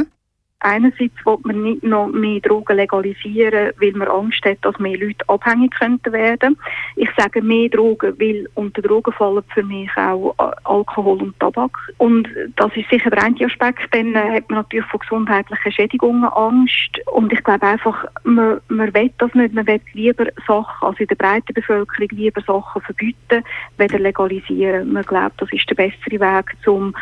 [0.63, 5.27] Einerseits will man nicht noch mehr Drogen legalisieren, weil man Angst hat, dass mehr Leute
[5.27, 6.59] abhängig könnten werden.
[6.97, 11.77] Ich sage mehr Drogen, weil unter Drogen fallen für mich auch äh, Alkohol und Tabak.
[11.97, 13.89] Und das ist sicher der eine Aspekt.
[13.93, 17.01] Dann äh, hat man natürlich von gesundheitlichen Schädigungen Angst.
[17.07, 19.55] Und ich glaube einfach, man, man will das nicht.
[19.55, 23.45] Man will lieber Sachen, also in der breiten Bevölkerung lieber Sachen verbieten,
[23.79, 24.93] weder legalisieren.
[24.93, 26.95] Man glaubt, das ist der bessere Weg, um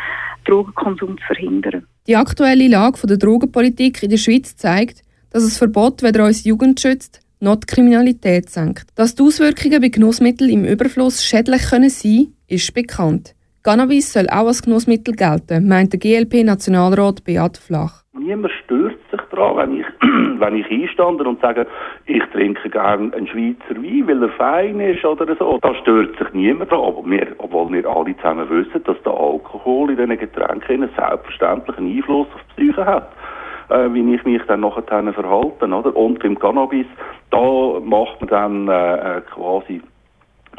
[0.49, 1.85] Drogenkonsum zu verhindern.
[2.07, 6.79] Die aktuelle Lage der Drogenpolitik in der Schweiz zeigt, dass das Verbot weder uns Jugend
[6.79, 8.87] schützt, noch die Kriminalität senkt.
[8.95, 13.35] Dass die Auswirkungen bei Genussmitteln im Überfluss schädlich können sein ist bekannt.
[13.61, 18.03] Cannabis soll auch als Genussmittel gelten, meint der GLP-Nationalrat Beat Flach.
[18.19, 19.85] Niemand stört sich daran, wenn ich,
[20.39, 21.65] wenn ich einstande und sage,
[22.05, 25.57] ich trinke gerne einen Schweizer Wein, weil er fein ist oder so.
[25.61, 26.95] Da stört sich niemand daran.
[26.95, 31.95] Aber wir, obwohl wir alle zusammen wissen, dass der Alkohol in diesen Getränken einen selbstverständlichen
[31.95, 33.09] Einfluss auf die Psyche hat
[33.69, 35.95] äh, wie ich mich dann nachher verhalten, oder?
[35.95, 36.87] Und beim Cannabis,
[37.31, 39.81] da macht man dann äh, äh quasi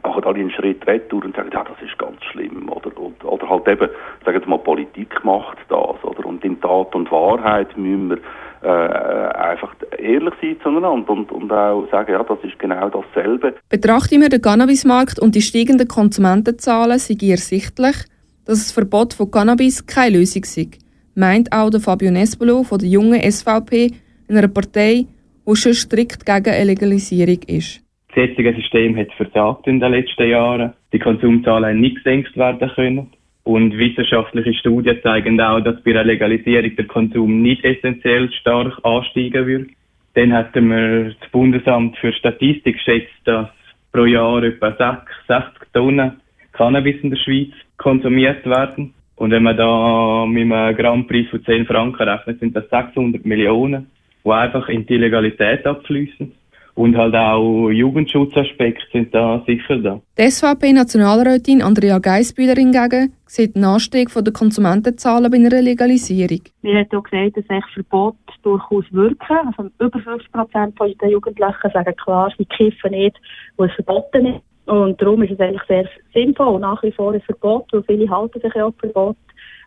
[0.02, 3.48] machen alle einen Schritt retour und sagen, ja, das ist ganz schlimm, oder, oder, oder
[3.48, 3.88] halt eben,
[4.24, 8.18] sagen wir mal, Politik macht das, oder, und in Tat und Wahrheit müssen wir
[8.62, 13.54] äh, einfach ehrlich sein zueinander und, und auch sagen, ja, das ist genau dasselbe.
[13.68, 17.96] Betrachten wir den Cannabismarkt und die steigenden Konsumentenzahlen, sei ersichtlich,
[18.44, 20.78] dass das Verbot von Cannabis keine Lösung ist,
[21.14, 23.92] meint auch der Fabio Nespolo von der jungen SVP,
[24.28, 25.06] einer Partei,
[25.46, 27.80] die schon strikt gegen eine Legalisierung ist.
[28.12, 30.72] Das jetzige System hat versagt in den letzten Jahren.
[30.92, 33.10] Die Konsumzahlen haben nicht gesenkt werden können.
[33.44, 39.46] Und wissenschaftliche Studien zeigen auch, dass bei einer Legalisierung der Konsum nicht essentiell stark ansteigen
[39.46, 39.68] wird.
[40.14, 43.48] Dann hätten wir das Bundesamt für Statistik geschätzt, dass
[43.92, 46.20] pro Jahr etwa 60 Tonnen
[46.52, 48.92] Cannabis in der Schweiz konsumiert werden.
[49.16, 53.86] Und wenn man da mit einem Grammpreis von 10 Franken rechnet, sind das 600 Millionen,
[54.24, 56.32] die einfach in die Illegalität abfließen.
[56.80, 60.00] Und halt auch Jugendschutzaspekte sind da sicher da.
[60.18, 66.40] Die SVP-Nationalrätin Andrea Geisbühler hingegen sieht den Anstieg der Konsumentenzahlen bei einer Legalisierung.
[66.62, 69.36] Wir haben auch gesagt, dass ein Verbot durchaus wirken.
[69.58, 73.20] Also über 50 Prozent der Jugendlichen sagen klar, sie kiffen nicht,
[73.58, 74.40] wo es verboten ist.
[74.64, 78.40] Und darum ist es eigentlich sehr sinnvoll, nach wie vor ein Verbot, weil viele halten
[78.40, 79.16] sich ja auch Verbot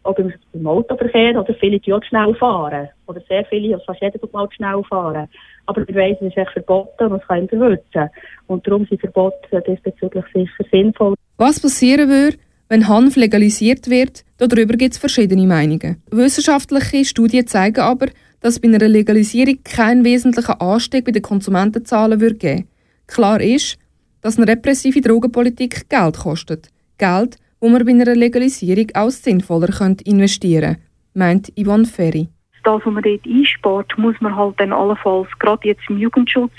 [0.03, 2.89] auch beim Autoverkehr oder viele die auch schnell fahren.
[3.05, 5.27] Oder sehr viele, also fast jeder tut mal schnell fahren.
[5.65, 8.09] Aber wir weiss, es ist verboten und es kann ihn verwirzen.
[8.47, 11.15] Und darum sind Verbote diesbezüglich sicher sinnvoll.
[11.37, 12.37] Was passieren würde,
[12.69, 16.01] wenn Hanf legalisiert wird, darüber gibt es verschiedene Meinungen.
[16.11, 18.07] Wissenschaftliche Studien zeigen aber,
[18.41, 22.67] dass bei einer Legalisierung kein wesentlicher Anstieg bei den Konsumentenzahlen würde geben.
[23.07, 23.77] Klar ist,
[24.21, 26.69] dass eine repressive Drogenpolitik Geld kostet.
[26.97, 29.69] Geld, wo man bei einer Legalisierung auch sinnvoller
[30.03, 30.81] investieren könnte,
[31.13, 32.29] meint Yvonne Ferry
[32.63, 36.51] das, was man dort einspart, muss man halt dann allenfalls gerade jetzt im Jugendschutz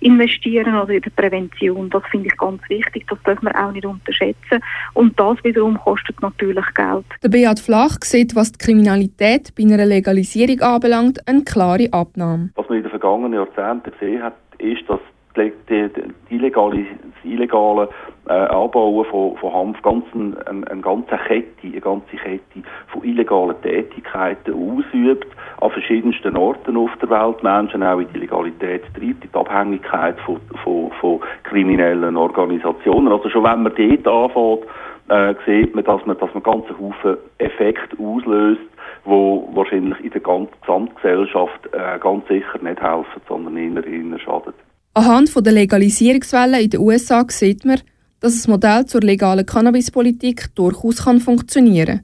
[0.00, 1.90] investieren oder in der Prävention.
[1.90, 4.62] Das finde ich ganz wichtig, das darf man auch nicht unterschätzen.
[4.94, 7.04] Und das wiederum kostet natürlich Geld.
[7.22, 12.50] Der Beat Flach sieht, was die Kriminalität bei einer Legalisierung anbelangt, eine klare Abnahme.
[12.54, 15.00] Was man in den vergangenen Jahrzehnten gesehen hat, ist, dass
[15.44, 15.88] die, die,
[16.28, 17.88] die illegale, das illegale
[18.28, 23.04] äh, Anbauen von, von Hanf ganz ein, ein, eine ganze Kette, eine ganze Kette von
[23.04, 25.26] illegalen Tätigkeiten ausübt,
[25.60, 30.18] an verschiedensten Orten auf der Welt, Menschen auch in die Illegalität treibt, in die Abhängigkeit
[30.20, 33.12] von, von, von kriminellen Organisationen.
[33.12, 34.66] Also schon wenn man dort anfängt,
[35.08, 38.60] äh, sieht man, dass man, dass man ganzen Haufen Effekte auslöst,
[39.04, 44.54] wo wahrscheinlich in der Gesamtgesellschaft äh, ganz sicher nicht helfen, sondern eher, eher schaden.
[44.92, 47.80] Anhand der Legalisierungswelle in den USA sieht man,
[48.20, 51.98] dass das Modell zur legalen Cannabispolitik durchaus kann funktionieren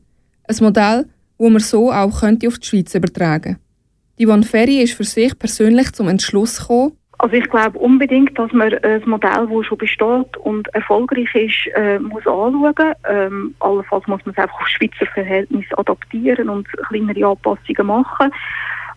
[0.47, 0.57] kann.
[0.57, 1.07] Ein Modell,
[1.39, 3.59] das man so auch könnte auf die Schweiz übertragen
[4.19, 8.53] Die Van Ferry ist für sich persönlich zum Entschluss gekommen, also ich glaube unbedingt, dass
[8.53, 12.93] man ein Modell, das schon besteht und erfolgreich ist, äh, muss anschauen.
[13.09, 18.31] Ähm, allenfalls muss man es einfach auf Schweizer Verhältnisse adaptieren und kleinere Anpassungen machen.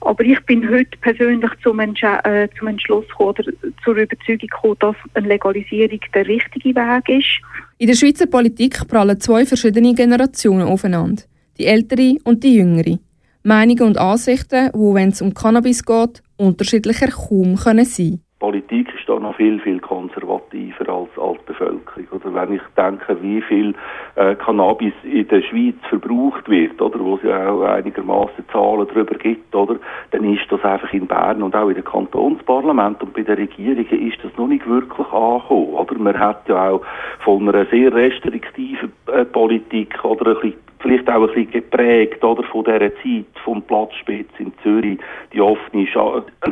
[0.02, 3.44] Aber ich bin heute persönlich zum, Entsch äh, zum Entschluss gekommen, oder
[3.84, 7.42] zur Überzeugung gekommen, dass eine Legalisierung der richtige Weg ist.
[7.78, 11.24] In der Schweizer Politik prallen zwei verschiedene Generationen aufeinander.
[11.58, 13.00] Die ältere und die jüngere.
[13.44, 19.16] Meinungen und Ansichten, die, wenn es um Cannabis geht, unterschiedlicher kaum können sein Politik ist
[19.16, 22.08] da noch viel, viel konservativer als, als die Bevölkerung.
[22.12, 23.74] Oder wenn ich denke, wie viel
[24.16, 29.16] äh, Cannabis in der Schweiz verbraucht wird, oder, wo es ja auch einigermaßen Zahlen darüber
[29.16, 29.78] gibt, oder,
[30.12, 34.12] dann ist das einfach in Bern und auch in den Kantonsparlament und bei den Regierungen
[34.12, 35.74] ist das noch nicht wirklich angekommen.
[35.74, 35.98] Oder?
[35.98, 36.82] Man hat ja auch
[37.20, 42.44] von einer sehr restriktiven äh, Politik oder ein bisschen vielleicht auch ein bisschen geprägt oder,
[42.44, 44.98] von dieser Zeit vom Platzspitz in Zürich,
[45.34, 45.88] die offene,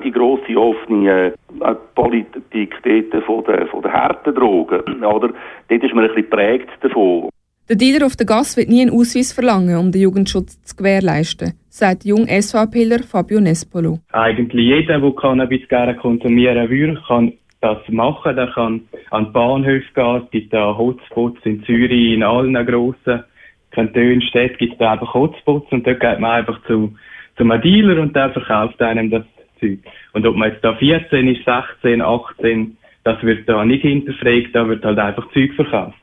[0.04, 5.34] die grosse offene äh, Politik dort von der, von der harten Drogen, oder?
[5.70, 7.30] Dort ist man ein bisschen geprägt davon.
[7.70, 11.54] Der Dealer auf der Gas wird nie einen Ausweis verlangen, um den Jugendschutz zu gewährleisten,
[11.70, 14.00] sagt der junge SVPler Fabio Nespolo.
[14.14, 18.38] Eigentlich jeder, der Cannabis gerne konsumieren würde, kann das machen.
[18.38, 20.22] Der kann an die Bahnhöfe gehen.
[20.24, 23.24] Es gibt da Hotspots in Zürich, in allen grossen
[23.72, 26.96] Kantonen, Städten gibt es da einfach Hotspots und dort geht man einfach zu,
[27.38, 29.24] zu einem Dealer und der verkauft einem das
[29.60, 29.80] Zeug.
[30.14, 34.68] Und ob man jetzt da 14 ist, 16, 18, das wird da nicht hinterfragt, da
[34.68, 35.98] wird halt einfach Zeug verkauft.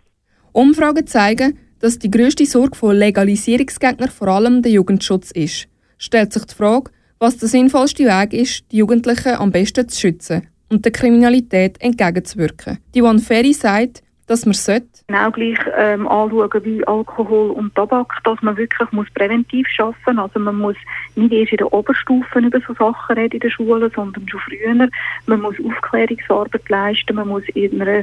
[0.53, 5.69] Umfragen zeigen, dass die grösste Sorge von Legalisierungsgegnern vor allem der Jugendschutz ist.
[5.99, 10.49] Stellt sich die Frage, was der sinnvollste Weg ist, die Jugendlichen am besten zu schützen
[10.71, 12.79] und der Kriminalität entgegenzuwirken.
[12.95, 18.21] Die One Ferry sagt, dass man sollte Genau gleich ähm, anschauen wie Alkohol und Tabak,
[18.25, 20.19] dass man wirklich muss präventiv schaffen.
[20.19, 20.77] Also man muss
[21.15, 24.89] nicht erst in den Oberstufen über so Sachen reden in der Schule, sondern schon früher.
[25.27, 28.03] Man muss Aufklärungsarbeit leisten, man muss in einer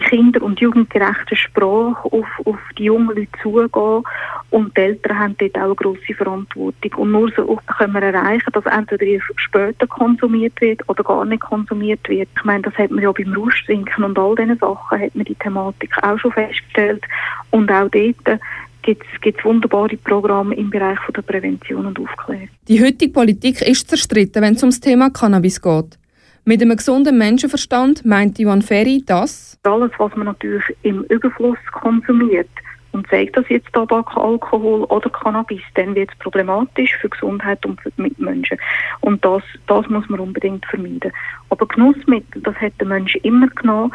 [0.00, 4.02] kinder- und jugendgerechten Sprache auf, auf die jungen Leute zugehen
[4.50, 6.94] und die Eltern haben dort auch eine grosse Verantwortung.
[6.96, 12.06] Und nur so können wir erreichen, dass entweder später konsumiert wird oder gar nicht konsumiert
[12.08, 12.28] wird.
[12.36, 15.34] Ich meine, das hat man ja beim Rauschtrinken und all diesen Sachen hat man die
[15.42, 17.04] Thematik auch schon festgestellt.
[17.50, 18.40] Und auch dort
[18.82, 22.48] gibt es wunderbare Programme im Bereich von der Prävention und Aufklärung.
[22.68, 25.98] Die heutige Politik ist zerstritten, wenn es ums Thema Cannabis geht.
[26.44, 32.48] Mit einem gesunden Menschenverstand meint Ivan Ferry, dass alles, was man natürlich im Überfluss konsumiert,
[32.92, 37.80] und zeigt das jetzt Tabak, Alkohol oder Cannabis, dann wird es problematisch für Gesundheit und
[37.80, 38.58] für die Mitmenschen.
[39.00, 41.12] Und das, das muss man unbedingt vermeiden.
[41.48, 43.92] Aber Genussmittel, das hat der Mensch immer genommen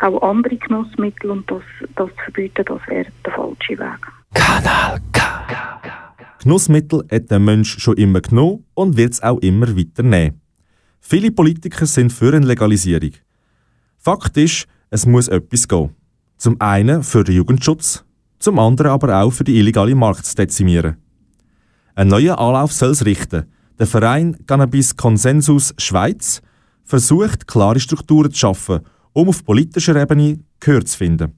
[0.00, 1.62] auch andere Genussmittel und das,
[1.96, 4.00] das zu verbieten, das wäre der falsche Weg.
[4.34, 5.80] Kanal K.
[6.44, 10.40] Genussmittel hat der Mensch schon immer genommen und wird es auch immer weiter nehmen.
[11.00, 13.12] Viele Politiker sind für eine Legalisierung.
[13.98, 15.94] Fakt ist, es muss etwas gehen.
[16.36, 18.04] Zum einen für den Jugendschutz,
[18.38, 20.98] zum anderen aber auch für die illegale Markt zu dezimieren.
[21.94, 23.46] Ein neuer Anlauf soll es richten.
[23.78, 26.42] Der Verein Cannabis Consensus Schweiz
[26.84, 28.80] versucht, klare Strukturen zu schaffen
[29.14, 31.32] um auf politischer Ebene Gehör zu finden.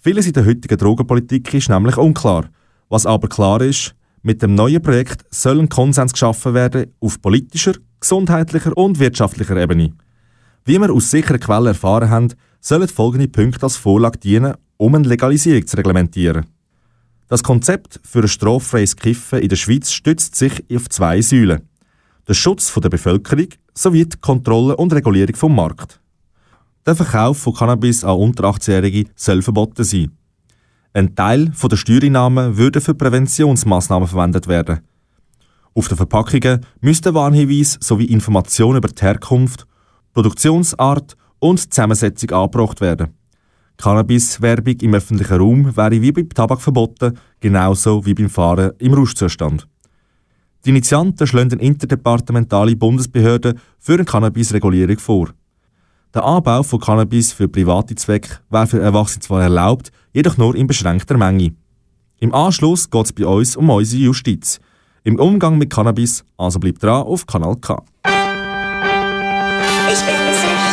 [0.00, 2.48] Vieles in der heutigen Drogenpolitik ist nämlich unklar.
[2.88, 7.74] Was aber klar ist, mit dem neuen Projekt soll ein Konsens geschaffen werden auf politischer,
[7.98, 9.94] gesundheitlicher und wirtschaftlicher Ebene.
[10.64, 15.08] Wie wir aus sicheren Quellen erfahren haben, sollen folgende Punkte als Vorlage dienen, um eine
[15.08, 16.46] Legalisierung zu reglementieren.
[17.28, 21.62] Das Konzept für ein straffreies Kiffen in der Schweiz stützt sich auf zwei Säulen.
[22.28, 26.01] Den Schutz der Bevölkerung sowie die Kontrolle und Regulierung vom Markt.
[26.84, 30.10] Der Verkauf von Cannabis an unter 18-Jährige soll verboten sein.
[30.92, 34.80] Ein Teil der Steuereinnahmen würde für Präventionsmaßnahmen verwendet werden.
[35.74, 39.64] Auf den Verpackungen müssten Warnhinweise sowie Informationen über die Herkunft,
[40.12, 43.14] Produktionsart und Zusammensetzung angebracht werden.
[43.76, 49.68] Cannabis-Werbung im öffentlichen Raum wäre wie beim Tabak verboten, genauso wie beim Fahren im Rauschzustand.
[50.64, 55.28] Die Initianten schlagen eine interdepartementale Bundesbehörde für eine Cannabis-Regulierung vor.
[56.14, 60.66] Der Anbau von Cannabis für private Zwecke wäre für Erwachsene zwar erlaubt, jedoch nur in
[60.66, 61.54] beschränkter Menge.
[62.20, 64.60] Im Anschluss geht es bei uns um unsere Justiz.
[65.04, 67.82] Im Umgang mit Cannabis, also bleibt dran auf Kanal K.
[69.90, 70.71] Ich bin wer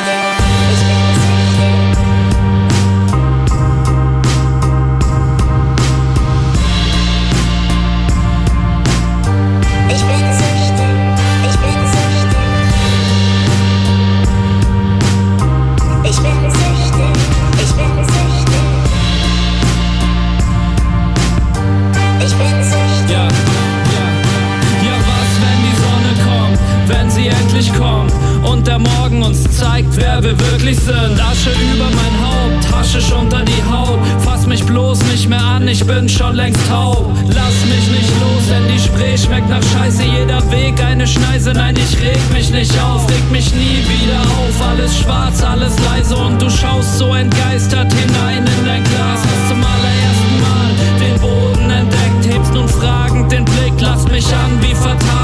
[30.77, 31.19] sind.
[31.19, 33.99] Asche über mein Haupt, Haschisch unter die Haut.
[34.19, 37.11] Fass mich bloß nicht mehr an, ich bin schon längst taub.
[37.27, 40.03] Lass mich nicht los, denn die Spree schmeckt nach Scheiße.
[40.03, 43.09] Jeder Weg eine Schneise, nein, ich reg mich nicht auf.
[43.09, 46.15] Reg mich nie wieder auf, alles schwarz, alles leise.
[46.15, 49.21] Und du schaust so entgeistert hinein in dein Glas.
[49.23, 53.73] Hast zum allerersten Mal den Boden entdeckt, hebst nun fragend den Blick.
[53.79, 55.18] Lass mich an, wie fatal,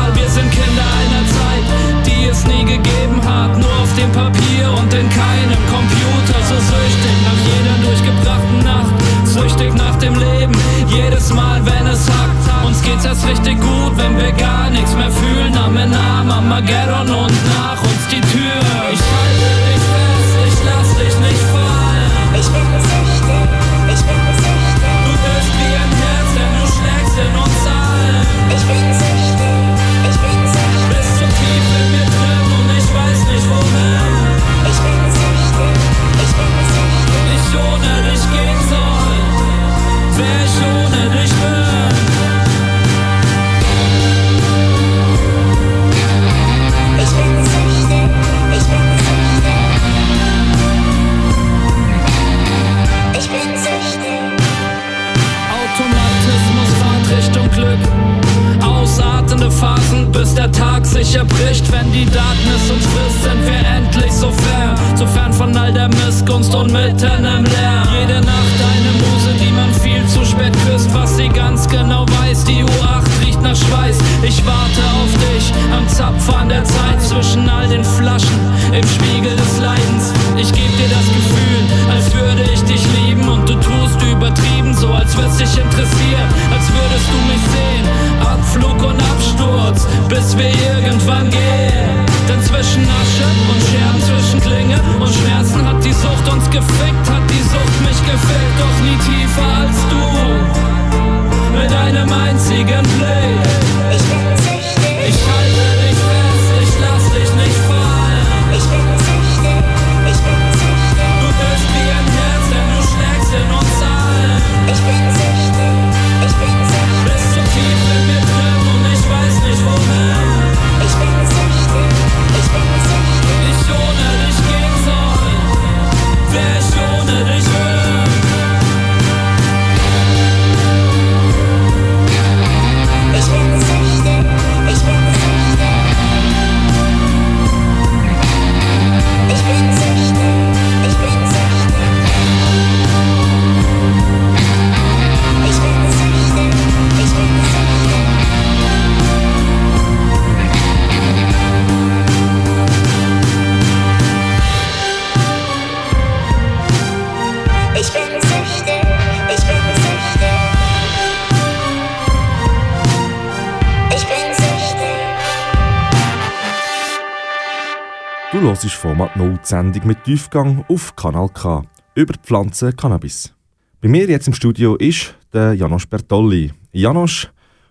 [169.45, 171.61] die Sendung mit Tiefgang auf Kanal K
[171.93, 173.31] über die Pflanze Cannabis.
[173.79, 176.51] Bei mir jetzt im Studio ist der Janosch Bertolli.
[176.71, 177.29] Janosch,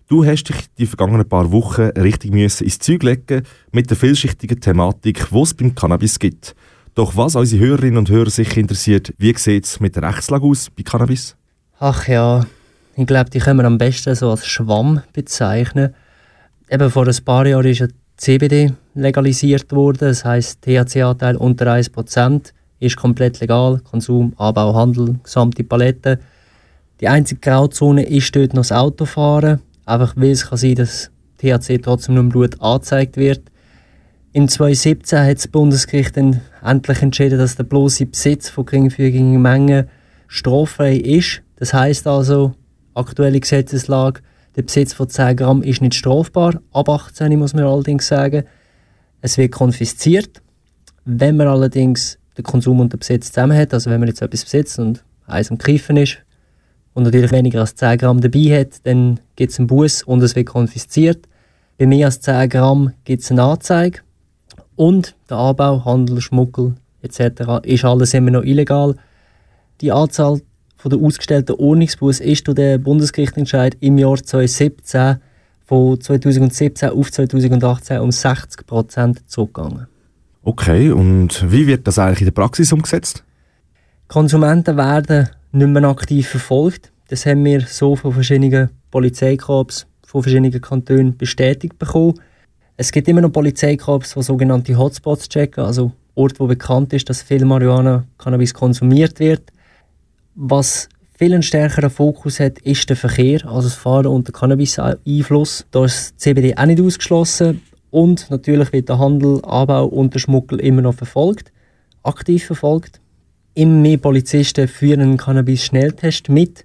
[0.08, 4.60] du hast dich die vergangenen paar Wochen richtig müssen ins Zeug legen mit der vielschichtigen
[4.60, 6.54] Thematik, die es beim Cannabis gibt.
[6.94, 10.70] Doch was unsere Hörerinnen und Hörer sicher interessiert, wie sieht es mit der Rechtslage aus
[10.70, 11.34] bei Cannabis?
[11.80, 12.46] Ach ja,
[12.94, 15.92] ich glaube, die können wir am besten so als Schwamm bezeichnen.
[16.70, 22.52] Eben vor ein paar Jahren ist ja CBD legalisiert worden, das heisst THC-Anteil unter 1%.
[22.78, 23.80] ist komplett legal.
[23.80, 26.18] Konsum, Anbau, Handel, gesamte Palette.
[27.00, 29.60] Die einzige Grauzone ist dort noch das Autofahren.
[29.84, 33.42] Einfach weil es kann sein dass THC trotzdem nur im Blut angezeigt wird.
[34.32, 39.88] In 2017 hat das Bundesgericht dann endlich entschieden, dass der bloße Besitz von geringfügigen Mengen
[40.26, 41.42] straffrei ist.
[41.56, 42.52] Das heißt also,
[42.94, 44.22] aktuelle Gesetzeslage,
[44.56, 46.60] der Besitz von 10 Gramm ist nicht strafbar.
[46.72, 48.44] Ab 18 muss man allerdings sagen.
[49.20, 50.42] Es wird konfisziert.
[51.04, 54.44] Wenn man allerdings den Konsum und den Besitz zusammen hat, also wenn man jetzt etwas
[54.44, 56.18] besitzt und eins am Kiffen ist
[56.94, 60.36] und natürlich weniger als 10 Gramm dabei hat, dann gibt es einen Bus und es
[60.36, 61.26] wird konfisziert.
[61.78, 64.00] Bei mehr als 10 Gramm gibt es eine Anzeige
[64.76, 67.64] und der Anbau, Handel, Schmuggel etc.
[67.64, 68.96] ist alles immer noch illegal.
[69.80, 70.40] Die Anzahl
[70.84, 75.16] von der ausgestellten Ordnungsbus ist durch den Bundesgerichtsentscheid im Jahr 2017
[75.64, 79.86] von 2017 auf 2018 um 60 Prozent zurückgegangen.
[80.42, 83.24] Okay, und wie wird das eigentlich in der Praxis umgesetzt?
[84.08, 86.92] Konsumenten werden nicht mehr aktiv verfolgt.
[87.08, 92.20] Das haben wir so von verschiedenen Polizeikorps, von verschiedenen Kantonen bestätigt bekommen.
[92.76, 97.22] Es gibt immer noch Polizeikorps, die sogenannte Hotspots checken, also Orte, wo bekannt ist, dass
[97.22, 99.50] viel Marihuana-Cannabis konsumiert wird.
[100.36, 105.64] Was viel stärkeren Fokus hat, ist der Verkehr, also das Fahren unter Cannabis-Einfluss.
[105.70, 107.62] Da ist CBD auch nicht ausgeschlossen.
[107.90, 111.52] Und natürlich wird der Handel, Anbau und der Schmuggel immer noch verfolgt,
[112.02, 113.00] aktiv verfolgt.
[113.54, 116.64] Immer mehr Polizisten führen einen Cannabis-Schnelltest mit.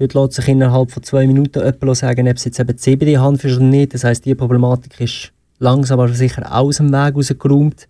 [0.00, 3.56] Dort lässt sich innerhalb von zwei Minuten jemand sagen, ob es jetzt eben CBD-Hanf ist
[3.56, 3.94] oder nicht.
[3.94, 7.86] Das heisst, die Problematik ist langsam aber sicher aus dem Weg rausgeräumt.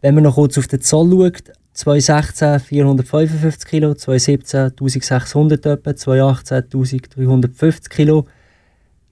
[0.00, 6.56] Wenn man noch kurz auf den Zoll schaut, 2016 455 Kilo, 2017 1600 etwa, 2018
[6.56, 8.26] 1350 Kilo.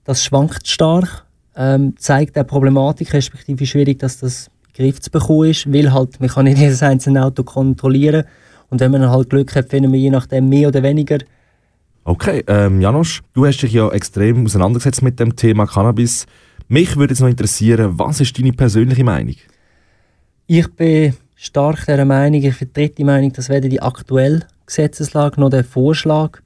[0.03, 4.99] Das schwankt stark, ähm, zeigt auch Problematik, respektive wie schwierig dass das in den Griff
[4.99, 8.25] zu bekommen ist, weil halt, man kann nicht jedes einzelne Auto kontrollieren
[8.69, 11.19] und wenn man halt Glück hat, finden wir je nachdem mehr oder weniger.
[12.03, 16.25] Okay, ähm, Janosch, du hast dich ja extrem auseinandergesetzt mit dem Thema Cannabis.
[16.67, 19.35] Mich würde jetzt noch interessieren, was ist deine persönliche Meinung?
[20.47, 25.49] Ich bin stark der Meinung, ich vertrete die Meinung, dass weder die aktuelle Gesetzeslage noch
[25.49, 26.39] der Vorschlag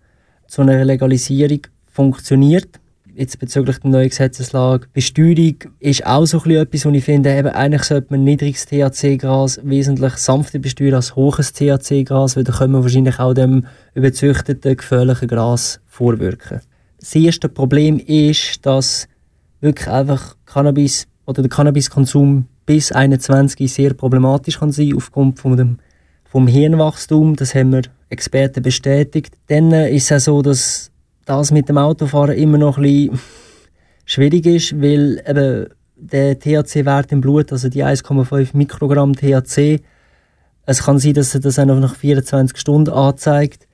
[0.48, 2.80] zu einer Legalisierung funktioniert.
[3.14, 4.88] Jetzt bezüglich der neuen Gesetzeslage.
[4.94, 10.14] Besteuerung ist auch so etwas, wo ich finde, eben, eigentlich sollte man niedriges THC-Gras wesentlich
[10.14, 13.66] sanfter besteuern als hohes THC-Gras, weil da können wir wahrscheinlich auch dem
[13.96, 16.62] überzüchteten, gefährlichen Gras vorwirken.
[17.00, 19.08] Das erste Problem ist, dass
[19.60, 25.78] wirklich einfach Cannabis oder der Cannabiskonsum bis 21 sehr problematisch kann sein aufgrund von dem,
[26.24, 27.36] vom Hirnwachstum.
[27.36, 29.36] Das haben wir Experten bestätigt.
[29.48, 30.92] Dann ist es auch so, dass
[31.26, 33.20] das mit dem Autofahren immer noch ein bisschen
[34.06, 39.82] schwierig ist, weil eben der THC-Wert im Blut, also die 1,5 Mikrogramm THC,
[40.66, 43.68] es kann sein, dass er das auch noch nach 24 Stunden anzeigt.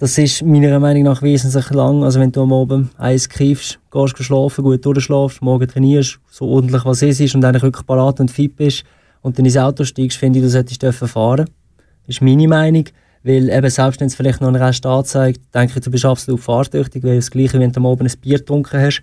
[0.00, 2.02] Das ist meiner Meinung nach wesentlich lang.
[2.04, 6.86] Also wenn du am Abend eins kiffst, gehst schlafen, gut durchschlafst, morgen trainierst, so ordentlich
[6.86, 8.84] was es ist und eigentlich wirklich parat und fit bist
[9.20, 11.50] und dann ins Auto steigst, finde ich, du solltest dürfen fahren.
[12.06, 12.84] Das ist meine Meinung.
[13.22, 16.40] Weil eben selbst wenn es vielleicht noch einen Rest anzeigt, denke ich, du bist absolut
[16.40, 19.02] fahrtüchtig, weil das Gleiche, wenn du am Abend ein Bier getrunken hast.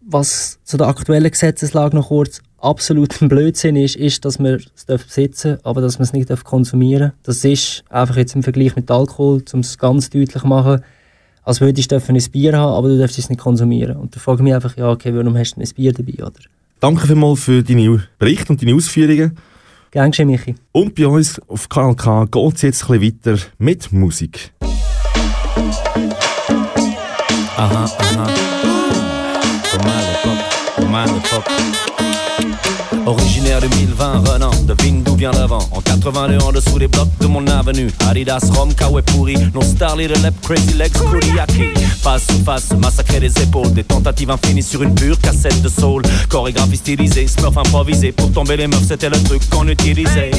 [0.00, 4.84] Was zu der aktuellen Gesetzeslage noch kurz absolut ein Blödsinn ist, ist, dass man es
[4.86, 7.22] besitzen darf, aber dass man es nicht konsumieren darf.
[7.24, 10.82] Das ist einfach jetzt im Vergleich mit Alkohol, um es ganz deutlich zu machen,
[11.44, 13.96] als würdest du ein Bier haben, aber du darfst es nicht konsumieren.
[13.96, 16.40] Und da frage ich mich einfach, ja, okay, warum hast du ein Bier dabei, oder?
[16.80, 19.36] Danke vielmals für deine Berichte und deine Ausführungen.
[19.90, 20.54] Gern geschehen, Michi.
[20.72, 24.52] Und bei uns auf Kanal K geht es jetzt ein bisschen weiter mit Musik.
[27.56, 28.26] Aha, aha.
[29.74, 31.83] L'époque, comme à l'époque.
[33.06, 35.68] Originaire de 1020, Renan, devine d'où vient l'avant?
[35.72, 37.90] En 82, en dessous des blocs de mon avenue.
[38.08, 39.36] Adidas, Rom, Kawe pourri.
[39.52, 41.68] Nos stars, Little Lep, Crazy Legs, Kuriaki.
[42.00, 43.72] Face à face, massacrer les épaules.
[43.74, 46.02] Des tentatives infinies sur une pure cassette de soul.
[46.30, 48.12] Chorégraphie stylisée, smurf improvisé.
[48.12, 50.30] Pour tomber les meufs, c'était le truc qu'on utilisait.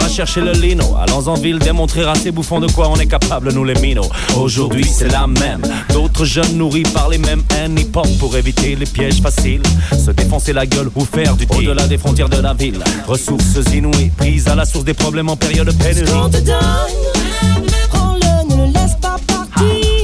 [0.00, 3.06] Va chercher le lino, allons en ville, démontrer à ces bouffons de quoi on est
[3.06, 4.08] capable, nous les minos.
[4.36, 5.62] Aujourd'hui, c'est la même.
[5.92, 9.62] D'autres jeunes nourris par les mêmes haines hip-hop pour éviter les pièges faciles.
[9.92, 11.70] Se défoncer la gueule ou faire du deal.
[11.70, 15.36] Au-delà des frontières de la ville, ressources inouïes, prises à la source des problèmes en
[15.36, 16.06] période de pénurie.
[16.06, 19.97] Ce qu'on te donne, prends-le, ne le laisse pas partir.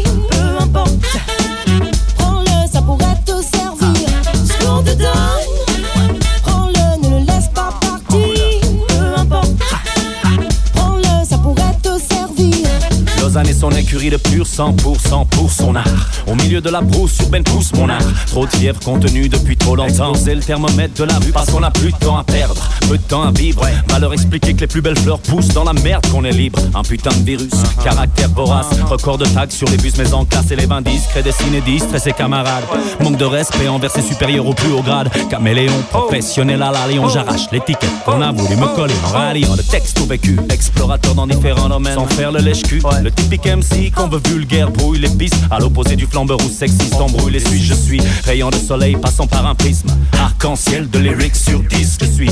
[13.42, 15.84] Et son écurie de pur 100% pour son art.
[16.28, 18.00] Au milieu de la brousse urbaine pousse mon art.
[18.26, 20.10] Trop de fièvre contenue depuis trop longtemps.
[20.10, 22.70] Exploser le thermomètre de la rue parce qu'on a plus de temps à perdre.
[22.88, 23.62] Peu de temps à vivre.
[23.88, 26.58] Va leur expliquer que les plus belles fleurs poussent dans la merde qu'on est libre.
[26.74, 30.50] Un putain de virus, caractère vorace, record de tags sur les bus, mais en classe
[30.50, 32.64] et les 20 discrets, des cinédis, stress et camarades.
[33.00, 35.10] Manque de respect envers ses supérieurs au plus haut grade.
[35.30, 39.62] Caméléon, professionnel à la Léon, j'arrache l'étiquette qu'on a voulu me coller en ralliant le
[39.62, 40.38] texte au vécu.
[40.50, 42.82] Explorateur dans différents domaines, sans faire le lèche-cul.
[43.02, 45.36] Le typique MC qu'on veut vulgaire, brouille les pistes.
[45.50, 47.62] À l'opposé du flambeur ou sexiste, embrouille les suies.
[47.62, 49.88] Je suis rayon de soleil passant par un prisme.
[50.12, 51.98] Arc-en-ciel de lyrics sur 10.
[52.00, 52.30] Je suis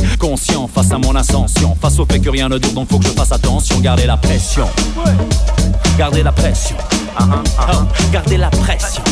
[0.73, 1.77] face à mon ascension.
[1.81, 3.79] Face au fait que rien ne dure, donc faut que je fasse attention.
[3.81, 4.69] Gardez la pression.
[5.99, 6.77] Gardez la pression.
[7.17, 7.71] Ah, ah, ah.
[7.73, 9.03] Oh, gardez la pression.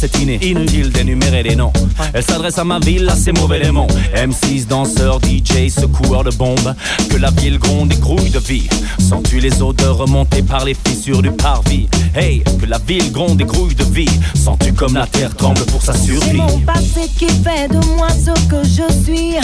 [0.00, 1.72] Ma dédicace est innée, inutile d'énumérer les noms.
[2.14, 3.86] Elle s'adresse à ma ville, à ces mauvais démons.
[4.14, 6.74] M6, danseurs, DJ, secoueurs de bombes.
[7.10, 8.68] Que la ville gronde et grouille de vie.
[8.98, 11.88] Sens-tu les odeurs remontées par les fissures du parvis?
[12.14, 14.08] Hey, que la ville gronde et grouille de vie.
[14.34, 16.36] Sens-tu comme la terre tremble pour sa C'est survie?
[16.38, 19.34] mon passé qui fait de moi ce que je suis.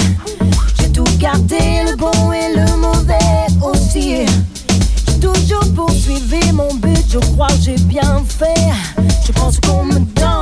[0.81, 1.59] J'ai tout gardé,
[1.91, 4.25] le bon et le mauvais aussi.
[5.09, 8.55] J'ai toujours poursuivi mon but, je crois que j'ai bien fait.
[9.27, 10.36] Je pense qu'on me donne,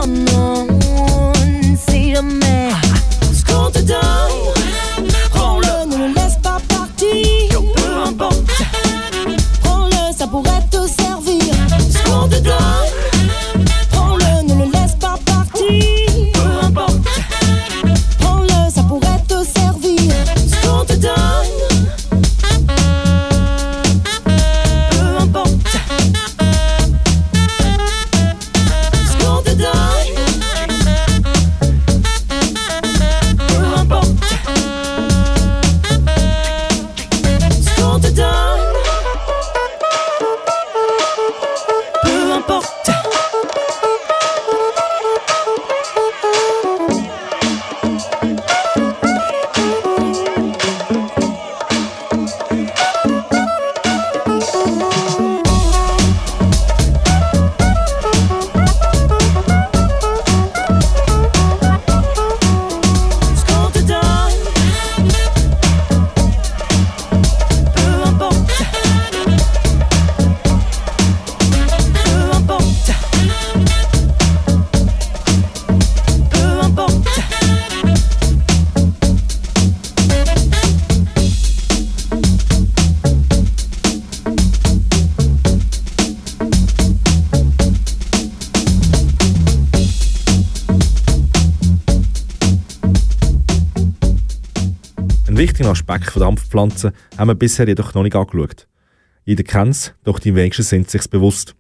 [96.05, 98.69] Aspekt von Dampfpflanzen haben wir bisher jedoch noch nicht angeschaut.
[99.25, 101.55] Jeder kennt es, doch die wenigsten sind sich bewusst.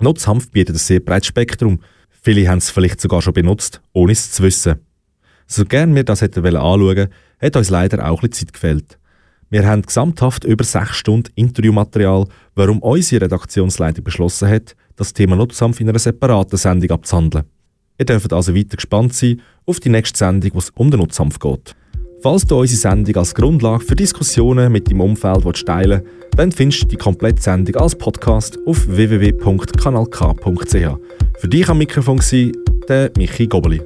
[0.00, 1.80] Nutzhanf bietet ein sehr breites Spektrum.
[2.10, 4.80] Viele haben es vielleicht sogar schon benutzt, ohne es zu wissen.
[5.46, 7.08] So gern wir das hätten anschauen
[7.40, 8.98] hat uns leider auch ein Zeit gefehlt.
[9.50, 15.80] Wir haben gesamthaft über sechs Stunden Interviewmaterial, warum unsere Redaktionsleitung beschlossen hat, das Thema Nutzhanf
[15.80, 17.44] in einer separaten Sendung abzuhandeln.
[17.98, 21.38] Ihr dürft also weiter gespannt sein auf die nächste Sendung, wo es um den Nutzhanf
[21.38, 21.74] geht.
[22.22, 26.82] Falls du unsere Sendung als Grundlage für Diskussionen mit deinem Umfeld teilen willst, dann findest
[26.82, 30.74] du die komplette Sendung als Podcast auf www.kanalk.ch.
[31.38, 32.52] Für dich am Mikrofon war
[32.88, 33.80] der Michi Gobeli.